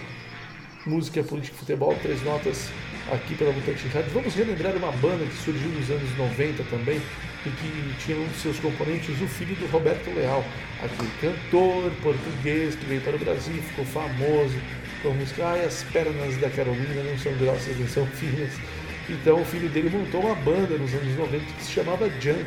Música, 0.87 1.23
política 1.23 1.57
e 1.57 1.59
futebol, 1.61 1.97
três 2.03 2.23
notas 2.23 2.69
aqui 3.11 3.35
pela 3.35 3.53
Mutante 3.53 3.89
Rádio. 3.89 4.11
Vamos 4.13 4.35
relembrar 4.35 4.77
uma 4.77 4.93
banda 4.93 5.25
que 5.25 5.35
surgiu 5.37 5.71
nos 5.71 5.91
anos 5.91 6.17
90 6.19 6.63
também, 6.65 7.01
e 7.47 7.51
que 7.51 8.05
tinha 8.05 8.19
um 8.19 8.27
de 8.27 8.37
seus 8.37 8.59
componentes 8.59 9.19
o 9.21 9.27
filho 9.27 9.57
do 9.57 9.67
Roberto 9.71 10.11
Leal, 10.15 10.45
aquele 10.83 11.11
cantor 11.21 11.91
português 12.03 12.75
que 12.75 12.85
veio 12.85 13.01
para 13.01 13.17
o 13.17 13.19
Brasil, 13.19 13.55
ficou 13.63 13.85
famoso 13.87 14.57
com 15.03 15.09
a 15.09 15.15
música 15.15 15.47
Ai, 15.47 15.65
as 15.65 15.83
pernas 15.85 16.37
da 16.37 16.51
Carolina 16.51 17.03
não 17.03 17.19
são 17.19 17.33
grossas, 17.39 17.77
nem 17.79 17.89
são 17.89 18.07
finas. 18.07 18.53
Então 19.09 19.41
o 19.41 19.45
filho 19.45 19.71
dele 19.71 19.89
montou 19.91 20.21
uma 20.21 20.35
banda 20.35 20.77
nos 20.77 20.93
anos 20.93 21.17
90 21.17 21.45
que 21.45 21.65
se 21.65 21.73
chamava 21.73 22.11
Junk. 22.21 22.45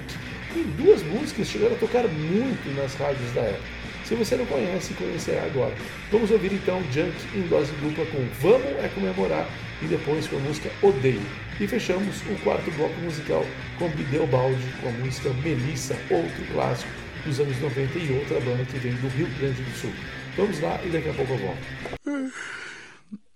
E 0.55 0.63
duas 0.81 1.03
músicas 1.03 1.47
chegaram 1.47 1.75
a 1.75 1.79
tocar 1.79 2.07
muito 2.07 2.75
nas 2.75 2.93
rádios 2.95 3.31
da 3.33 3.41
época. 3.41 3.76
Se 4.07 4.15
você 4.15 4.37
não 4.37 4.45
conhece, 4.45 4.93
conhecerá 4.93 5.43
agora. 5.43 5.75
Vamos 6.09 6.31
ouvir 6.31 6.53
então 6.53 6.81
Junk 6.93 7.13
em 7.35 7.41
dose 7.49 7.73
dupla 7.73 8.05
com 8.05 8.25
Vamos 8.39 8.83
é 8.83 8.89
Comemorar 8.95 9.49
e 9.81 9.85
depois 9.85 10.25
com 10.27 10.37
a 10.37 10.39
música 10.39 10.71
Odeio. 10.81 11.21
E 11.59 11.67
fechamos 11.67 12.21
o 12.21 12.41
quarto 12.41 12.71
bloco 12.71 12.97
musical 13.01 13.45
com 13.77 13.89
Bideu 13.89 14.25
Balde, 14.27 14.63
com 14.81 14.87
a 14.87 14.91
música 14.93 15.29
Melissa, 15.43 15.93
outro 16.09 16.45
clássico 16.53 16.89
dos 17.25 17.37
anos 17.41 17.59
90 17.59 17.99
e 17.99 18.17
outra 18.17 18.39
banda 18.39 18.63
que 18.63 18.77
vem 18.77 18.93
do 18.93 19.09
Rio 19.09 19.27
Grande 19.39 19.61
do 19.61 19.71
Sul. 19.71 19.91
Vamos 20.37 20.59
lá 20.61 20.79
e 20.85 20.89
daqui 20.89 21.09
a 21.09 21.13
pouco 21.13 21.33
eu 21.33 21.37
volto. 21.39 22.31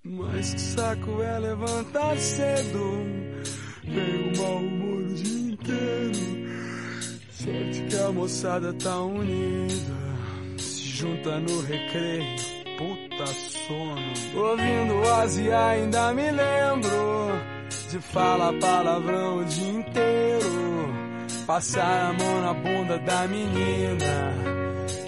Mas 0.03 0.53
que 0.53 0.61
saco 0.61 1.21
é 1.21 1.37
levantar 1.37 2.17
cedo, 2.17 3.05
tenho 3.83 4.37
mau 4.37 4.57
humor 4.57 5.01
o 5.01 5.13
dia 5.13 5.51
inteiro. 5.51 6.41
Sorte 7.29 7.81
que 7.89 7.95
a 7.97 8.11
moçada 8.11 8.73
tá 8.73 9.01
unida, 9.01 10.10
junta 11.01 11.39
no 11.39 11.61
recreio, 11.61 12.35
puta 12.77 13.25
sono. 13.25 14.13
Ouvindo 14.35 15.01
Ozzy 15.01 15.51
ainda 15.51 16.13
me 16.13 16.29
lembro 16.29 17.41
de 17.89 17.99
falar 17.99 18.53
palavrão 18.59 19.39
o 19.39 19.45
dia 19.45 19.69
inteiro. 19.69 20.93
Passar 21.47 22.11
a 22.11 22.13
mão 22.13 22.41
na 22.41 22.53
bunda 22.53 22.99
da 22.99 23.27
menina 23.27 24.31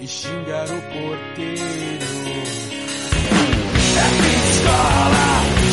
e 0.01 0.07
xingar 0.07 0.65
o 0.65 0.81
porteiro. 0.81 2.05
É 3.95 4.05
fim 4.19 4.39
de 4.41 4.49
escola, 4.49 5.25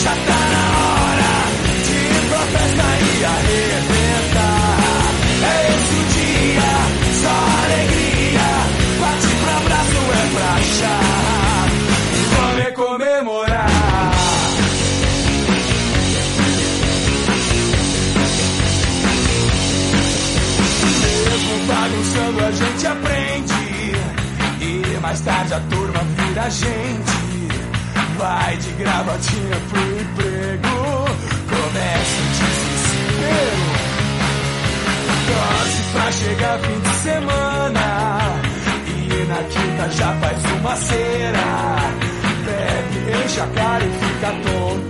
já 0.05 0.15
tá 0.27 0.41
na 0.53 0.65
hora 0.85 1.33
de 1.87 1.95
ir 1.97 2.23
pra 2.29 2.43
festa 2.59 2.89
e 3.01 3.25
arrebentar. 3.25 4.81
É 5.43 5.55
esse 5.73 5.95
o 5.95 6.05
dia, 6.13 6.71
só 7.23 7.35
alegria 7.65 8.00
é 10.13 10.27
pra 10.35 10.55
achar. 10.55 11.69
Vamos 12.37 12.67
é 12.67 12.71
comemorar. 12.73 13.71
Mesmo 21.25 21.67
bagunçando, 21.67 22.45
a 22.45 22.51
gente 22.51 22.87
aprende. 22.87 23.61
E 24.61 25.01
mais 25.01 25.21
tarde 25.21 25.55
a 25.55 25.61
turma 25.61 26.01
vira 26.17 26.51
gente. 26.51 27.21
Vai 28.19 28.57
de 28.57 28.71
gravatinha 28.73 29.61
pro 29.69 29.81
emprego. 29.81 30.69
Começa 31.49 32.21
o 32.21 32.29
desespero. 32.39 33.71
Torce 35.27 35.83
pra 35.93 36.13
chegar 36.13 36.59
fim 36.59 36.81
de 36.81 36.95
semana 36.97 38.50
na 39.25 39.43
tinta 39.45 39.89
já 39.91 40.13
faz 40.15 40.45
uma 40.45 40.77
cera. 40.77 41.39
Bebe, 42.45 43.25
enche 43.25 43.41
a 43.41 43.47
cara 43.47 43.85
e 43.85 43.93
fica 43.93 44.31
tonto. 44.43 44.90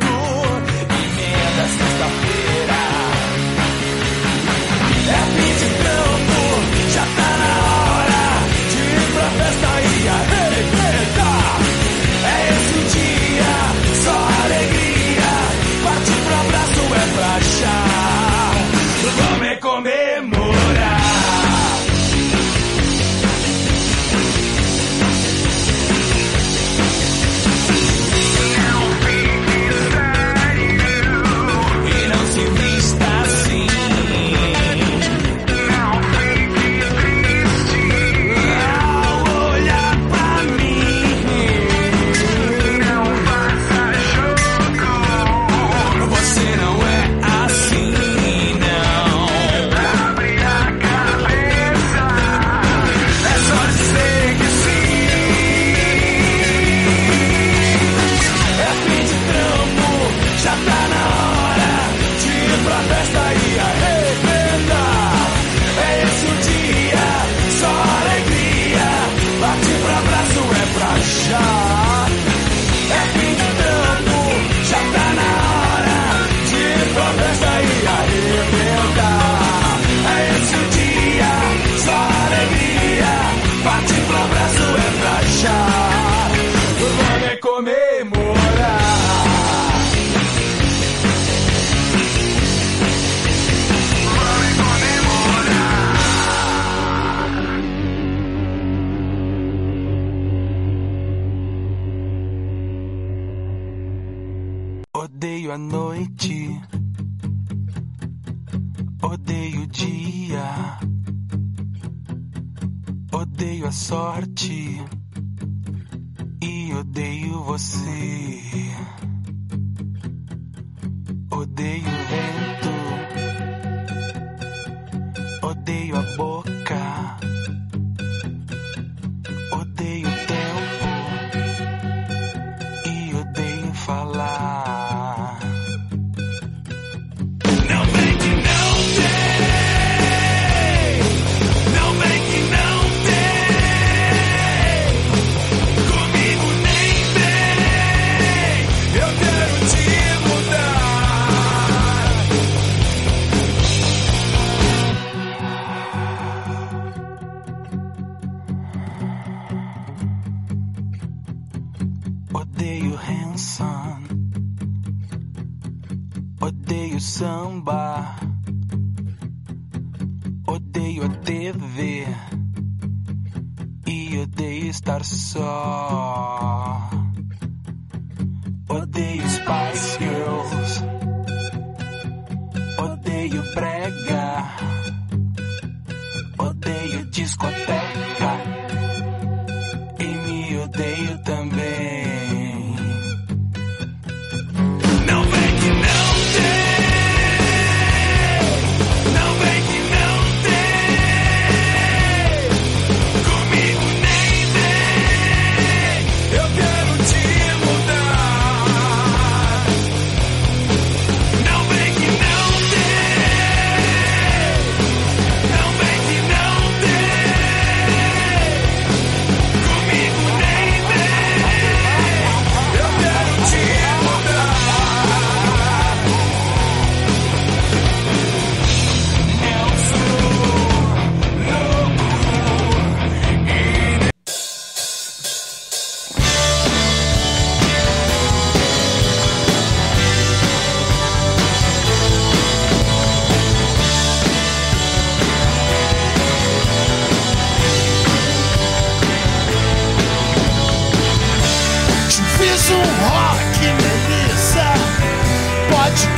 day 121.61 121.90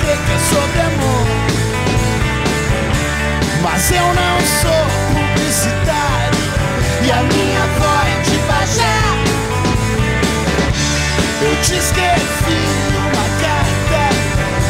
que 0.07 0.31
eu 0.33 0.39
sobre 0.39 0.81
amor. 0.81 1.27
Mas 3.63 3.91
eu 3.91 4.07
não 4.15 4.41
sou 4.61 4.85
publicitário 5.15 6.45
e 7.05 7.11
a 7.11 7.23
minha 7.23 7.67
voz 7.79 8.29
de 8.29 8.39
baixar. 8.49 9.13
Eu 11.43 11.57
te 11.63 11.75
escrevi 11.77 12.63
numa 12.93 13.27
carta 13.41 14.03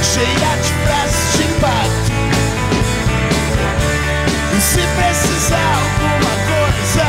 cheia 0.02 0.52
de 0.62 0.72
frases 0.84 1.36
de 1.36 1.42
impacto. 1.44 2.12
E 4.56 4.60
se 4.60 4.82
precisar 4.96 5.74
alguma 5.82 6.34
coisa, 6.46 7.06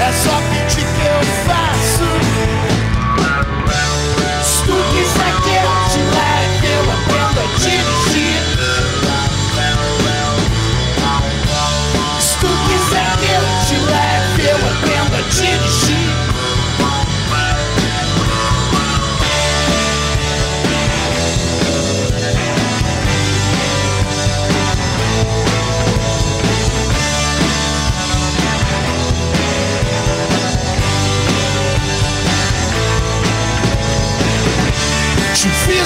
é 0.00 0.12
só 0.12 0.36
pedir. 0.50 0.71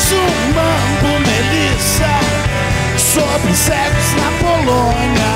Sumambo, 0.09 1.19
Melissa, 1.27 2.15
sobre 2.97 3.53
cegos 3.55 4.15
na 4.15 4.31
Polônia. 4.39 5.33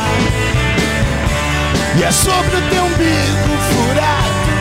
E 1.97 2.05
é 2.05 2.13
sobre 2.13 2.57
o 2.57 2.63
teu 2.71 2.85
umbigo 2.85 3.53
furado, 3.69 4.53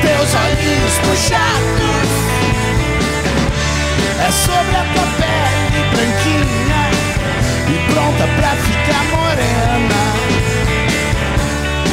teus 0.00 0.30
olhinhos 0.32 0.94
puxados. 1.02 2.10
É 4.20 4.30
sobre 4.30 4.76
a 4.76 4.84
tua 4.94 5.06
pele 5.18 5.80
branquinha 5.90 6.82
e 7.68 7.92
pronta 7.92 8.24
pra 8.36 8.50
ficar 8.62 9.04
morena. 9.10 10.02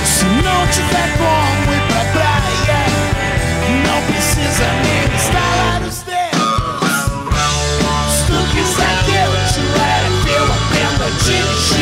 Se 0.05 0.26
não 0.26 0.68
tiver 0.68 1.09
como 1.18 1.74
ir 1.74 1.82
pra 1.88 2.03
praia, 2.13 2.82
não 3.88 3.99
precisa 4.03 4.68
nem 4.84 5.01
estalar 5.18 5.66
os 5.66 5.66
aprendo 11.28 11.73
a 11.73 11.76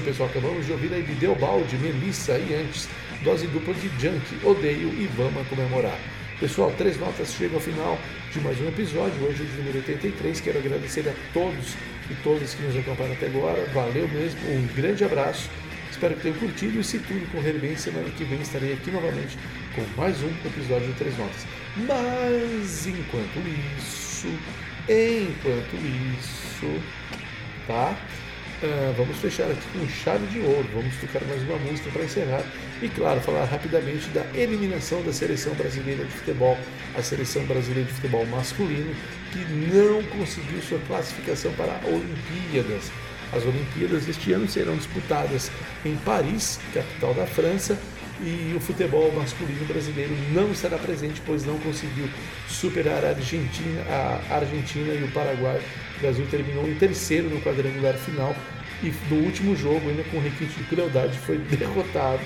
pessoal. 0.00 0.28
Acabamos 0.28 0.66
de 0.66 0.72
ouvir 0.72 0.92
aí 0.92 1.02
de 1.02 1.14
Deobaldi, 1.14 1.76
Melissa 1.76 2.38
e 2.38 2.54
antes, 2.54 2.88
dose 3.22 3.46
dupla 3.46 3.74
de 3.74 3.88
Junk, 4.00 4.44
Odeio 4.44 4.88
e 4.88 5.08
Vamos 5.16 5.46
comemorar. 5.48 5.98
Pessoal, 6.40 6.72
três 6.78 6.98
notas 6.98 7.32
chegam 7.32 7.56
ao 7.56 7.60
final 7.60 7.98
de 8.32 8.40
mais 8.40 8.60
um 8.60 8.68
episódio, 8.68 9.24
hoje 9.24 9.44
de 9.44 9.56
número 9.56 9.78
83. 9.78 10.40
Quero 10.40 10.58
agradecer 10.58 11.08
a 11.08 11.14
todos 11.32 11.74
e 12.10 12.14
todas 12.22 12.54
que 12.54 12.62
nos 12.62 12.76
acompanham 12.76 13.12
até 13.12 13.26
agora. 13.26 13.64
Valeu 13.74 14.08
mesmo, 14.08 14.40
um 14.50 14.66
grande 14.74 15.04
abraço. 15.04 15.50
Espero 15.90 16.14
que 16.14 16.22
tenham 16.22 16.38
curtido 16.38 16.78
e 16.78 16.84
se 16.84 17.00
tudo 17.00 17.28
correr 17.32 17.54
bem, 17.54 17.74
semana 17.76 18.08
que 18.10 18.22
vem 18.22 18.40
estarei 18.40 18.72
aqui 18.72 18.90
novamente 18.90 19.36
com 19.74 20.00
mais 20.00 20.22
um 20.22 20.28
episódio 20.46 20.86
de 20.86 20.92
Três 20.92 21.18
Notas. 21.18 21.44
Mas 21.76 22.86
enquanto 22.86 23.38
isso, 23.76 24.28
enquanto 24.88 25.74
isso, 26.16 26.80
tá? 27.66 27.96
Ah, 28.60 28.92
vamos 28.96 29.16
fechar 29.18 29.48
aqui 29.48 29.62
com 29.72 29.88
chave 29.88 30.26
de 30.26 30.40
ouro. 30.40 30.68
Vamos 30.74 30.96
tocar 30.96 31.24
mais 31.26 31.40
uma 31.42 31.58
música 31.58 31.90
para 31.90 32.02
encerrar. 32.02 32.42
E, 32.82 32.88
claro, 32.88 33.20
falar 33.20 33.44
rapidamente 33.44 34.08
da 34.08 34.24
eliminação 34.34 35.00
da 35.02 35.12
seleção 35.12 35.54
brasileira 35.54 36.04
de 36.04 36.10
futebol, 36.10 36.58
a 36.96 37.02
seleção 37.02 37.44
brasileira 37.44 37.84
de 37.84 37.94
futebol 37.94 38.26
masculino, 38.26 38.92
que 39.30 39.38
não 39.72 40.02
conseguiu 40.18 40.60
sua 40.60 40.80
classificação 40.88 41.52
para 41.52 41.80
Olimpíadas. 41.86 42.90
As 43.32 43.44
Olimpíadas 43.44 44.08
este 44.08 44.32
ano 44.32 44.48
serão 44.48 44.76
disputadas 44.76 45.52
em 45.84 45.94
Paris, 45.98 46.58
capital 46.74 47.14
da 47.14 47.26
França, 47.26 47.78
e 48.20 48.54
o 48.56 48.60
futebol 48.60 49.12
masculino 49.12 49.64
brasileiro 49.66 50.16
não 50.32 50.50
estará 50.50 50.78
presente, 50.78 51.22
pois 51.24 51.44
não 51.44 51.58
conseguiu 51.60 52.08
superar 52.48 53.04
a 53.04 53.10
Argentina, 53.10 53.82
a 53.88 54.34
Argentina 54.34 54.92
e 54.94 55.04
o 55.04 55.12
Paraguai. 55.12 55.60
O 55.98 56.00
Brasil 56.00 56.24
terminou 56.30 56.68
em 56.68 56.76
terceiro 56.76 57.28
no 57.28 57.40
quadrangular 57.40 57.94
final 57.94 58.34
e 58.82 58.92
no 59.12 59.20
último 59.24 59.56
jogo, 59.56 59.88
ainda 59.88 60.04
com 60.04 60.20
requinte 60.20 60.54
de 60.56 60.64
crueldade, 60.64 61.18
foi 61.18 61.38
derrotado. 61.58 62.22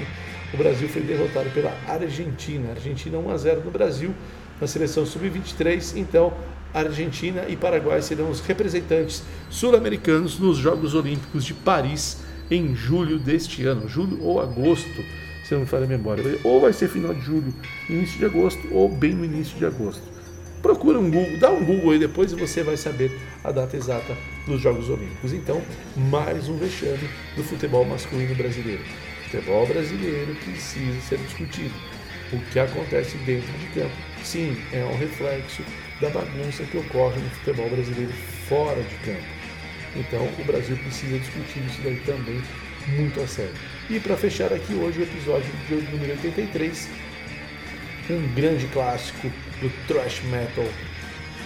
O 0.53 0.57
Brasil 0.59 0.87
foi 0.89 1.01
derrotado 1.01 1.49
pela 1.51 1.75
Argentina. 1.89 2.71
Argentina 2.71 3.17
1 3.17 3.31
a 3.31 3.37
0 3.39 3.63
no 3.65 3.71
Brasil 3.71 4.15
na 4.61 4.67
seleção 4.67 5.07
sub-23. 5.07 5.97
Então, 5.97 6.35
Argentina 6.75 7.47
e 7.49 7.57
Paraguai 7.57 8.03
serão 8.03 8.31
os 8.31 8.41
representantes 8.41 9.23
sul-americanos 9.49 10.39
nos 10.39 10.59
Jogos 10.59 10.95
Olímpicos 10.95 11.43
de 11.43 11.55
Paris 11.55 12.21
em 12.51 12.75
julho 12.75 13.19
deste 13.19 13.65
ano, 13.65 13.89
julho 13.89 14.23
ou 14.23 14.39
agosto 14.39 15.03
se 15.45 15.55
não 15.55 15.63
me 15.63 15.67
falha 15.67 15.85
a 15.85 15.89
memória. 15.89 16.23
Ou 16.45 16.61
vai 16.61 16.73
ser 16.73 16.89
final 16.89 17.15
de 17.15 17.23
julho, 17.23 17.55
início 17.89 18.19
de 18.19 18.25
agosto, 18.27 18.61
ou 18.71 18.89
bem 18.89 19.15
no 19.15 19.25
início 19.25 19.57
de 19.59 19.65
agosto. 19.65 20.12
Procura 20.63 21.01
um 21.01 21.11
Google, 21.11 21.39
dá 21.39 21.51
um 21.51 21.65
Google 21.65 21.91
aí 21.91 21.99
depois 21.99 22.31
e 22.31 22.37
você 22.37 22.63
vai 22.63 22.77
saber 22.77 23.11
a 23.43 23.51
data 23.51 23.77
exata 23.77 24.17
dos 24.47 24.61
Jogos 24.61 24.89
Olímpicos. 24.89 25.33
Então, 25.33 25.61
mais 25.97 26.49
um 26.49 26.57
vexame 26.57 27.11
do 27.35 27.43
futebol 27.43 27.85
masculino 27.85 28.33
brasileiro. 28.37 28.85
Futebol 29.25 29.67
brasileiro 29.67 30.37
precisa 30.37 31.01
ser 31.01 31.19
discutido. 31.19 31.75
O 32.33 32.39
que 32.53 32.61
acontece 32.61 33.17
dentro 33.19 33.53
de 33.59 33.67
campo, 33.75 33.95
sim, 34.23 34.57
é 34.73 34.85
um 34.85 34.97
reflexo 34.97 35.63
da 36.01 36.09
bagunça 36.11 36.63
que 36.63 36.79
ocorre 36.79 37.21
no 37.21 37.31
futebol 37.31 37.69
brasileiro 37.69 38.13
fora 38.49 38.81
de 38.81 38.95
campo. 39.05 39.27
Então, 39.97 40.27
o 40.39 40.45
Brasil 40.45 40.77
precisa 40.77 41.19
discutir 41.19 41.59
isso 41.67 41.81
daí 41.83 41.97
também 42.07 42.41
muito 42.97 43.21
a 43.21 43.27
sério. 43.27 43.53
E 43.91 43.99
para 43.99 44.17
fechar 44.17 44.53
aqui 44.53 44.75
hoje 44.75 45.01
o 45.01 45.03
episódio 45.03 45.51
de 45.69 45.75
número 45.91 46.13
83, 46.13 46.89
um 48.15 48.35
grande 48.35 48.67
clássico 48.69 49.31
do 49.61 49.71
thrash 49.87 50.23
metal 50.25 50.67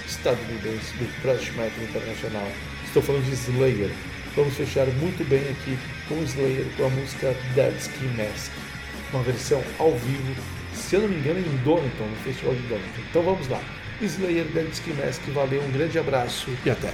estadunidense, 0.07 0.95
do 0.97 1.23
thrash 1.23 1.51
metal 1.51 1.83
internacional. 1.83 2.49
Estou 2.85 3.03
falando 3.03 3.25
de 3.25 3.35
Slayer. 3.35 3.91
Vamos 4.35 4.55
fechar 4.55 4.87
muito 4.87 5.27
bem 5.29 5.41
aqui 5.41 5.79
com 6.09 6.23
Slayer 6.23 6.67
com 6.77 6.87
a 6.87 6.91
música 6.91 7.35
Dead 7.55 7.75
Skin 7.79 8.09
Mask, 8.17 8.53
uma 9.13 9.23
versão 9.23 9.63
ao 9.79 9.93
vivo, 9.93 10.35
se 10.75 10.97
eu 10.97 11.03
não 11.03 11.09
me 11.09 11.17
engano, 11.17 11.41
em 11.41 11.57
Donington, 11.65 12.05
no 12.05 12.17
Festival 12.17 12.55
de 12.55 12.63
Donington. 12.63 13.01
Então 13.11 13.23
vamos 13.23 13.49
lá. 13.49 13.61
Slayer 14.01 14.45
Dead 14.47 14.69
Skin 14.73 14.93
Mask, 14.93 15.23
valeu, 15.29 15.63
um 15.63 15.71
grande 15.71 15.99
abraço 15.99 16.51
e 16.65 16.71
até. 16.71 16.93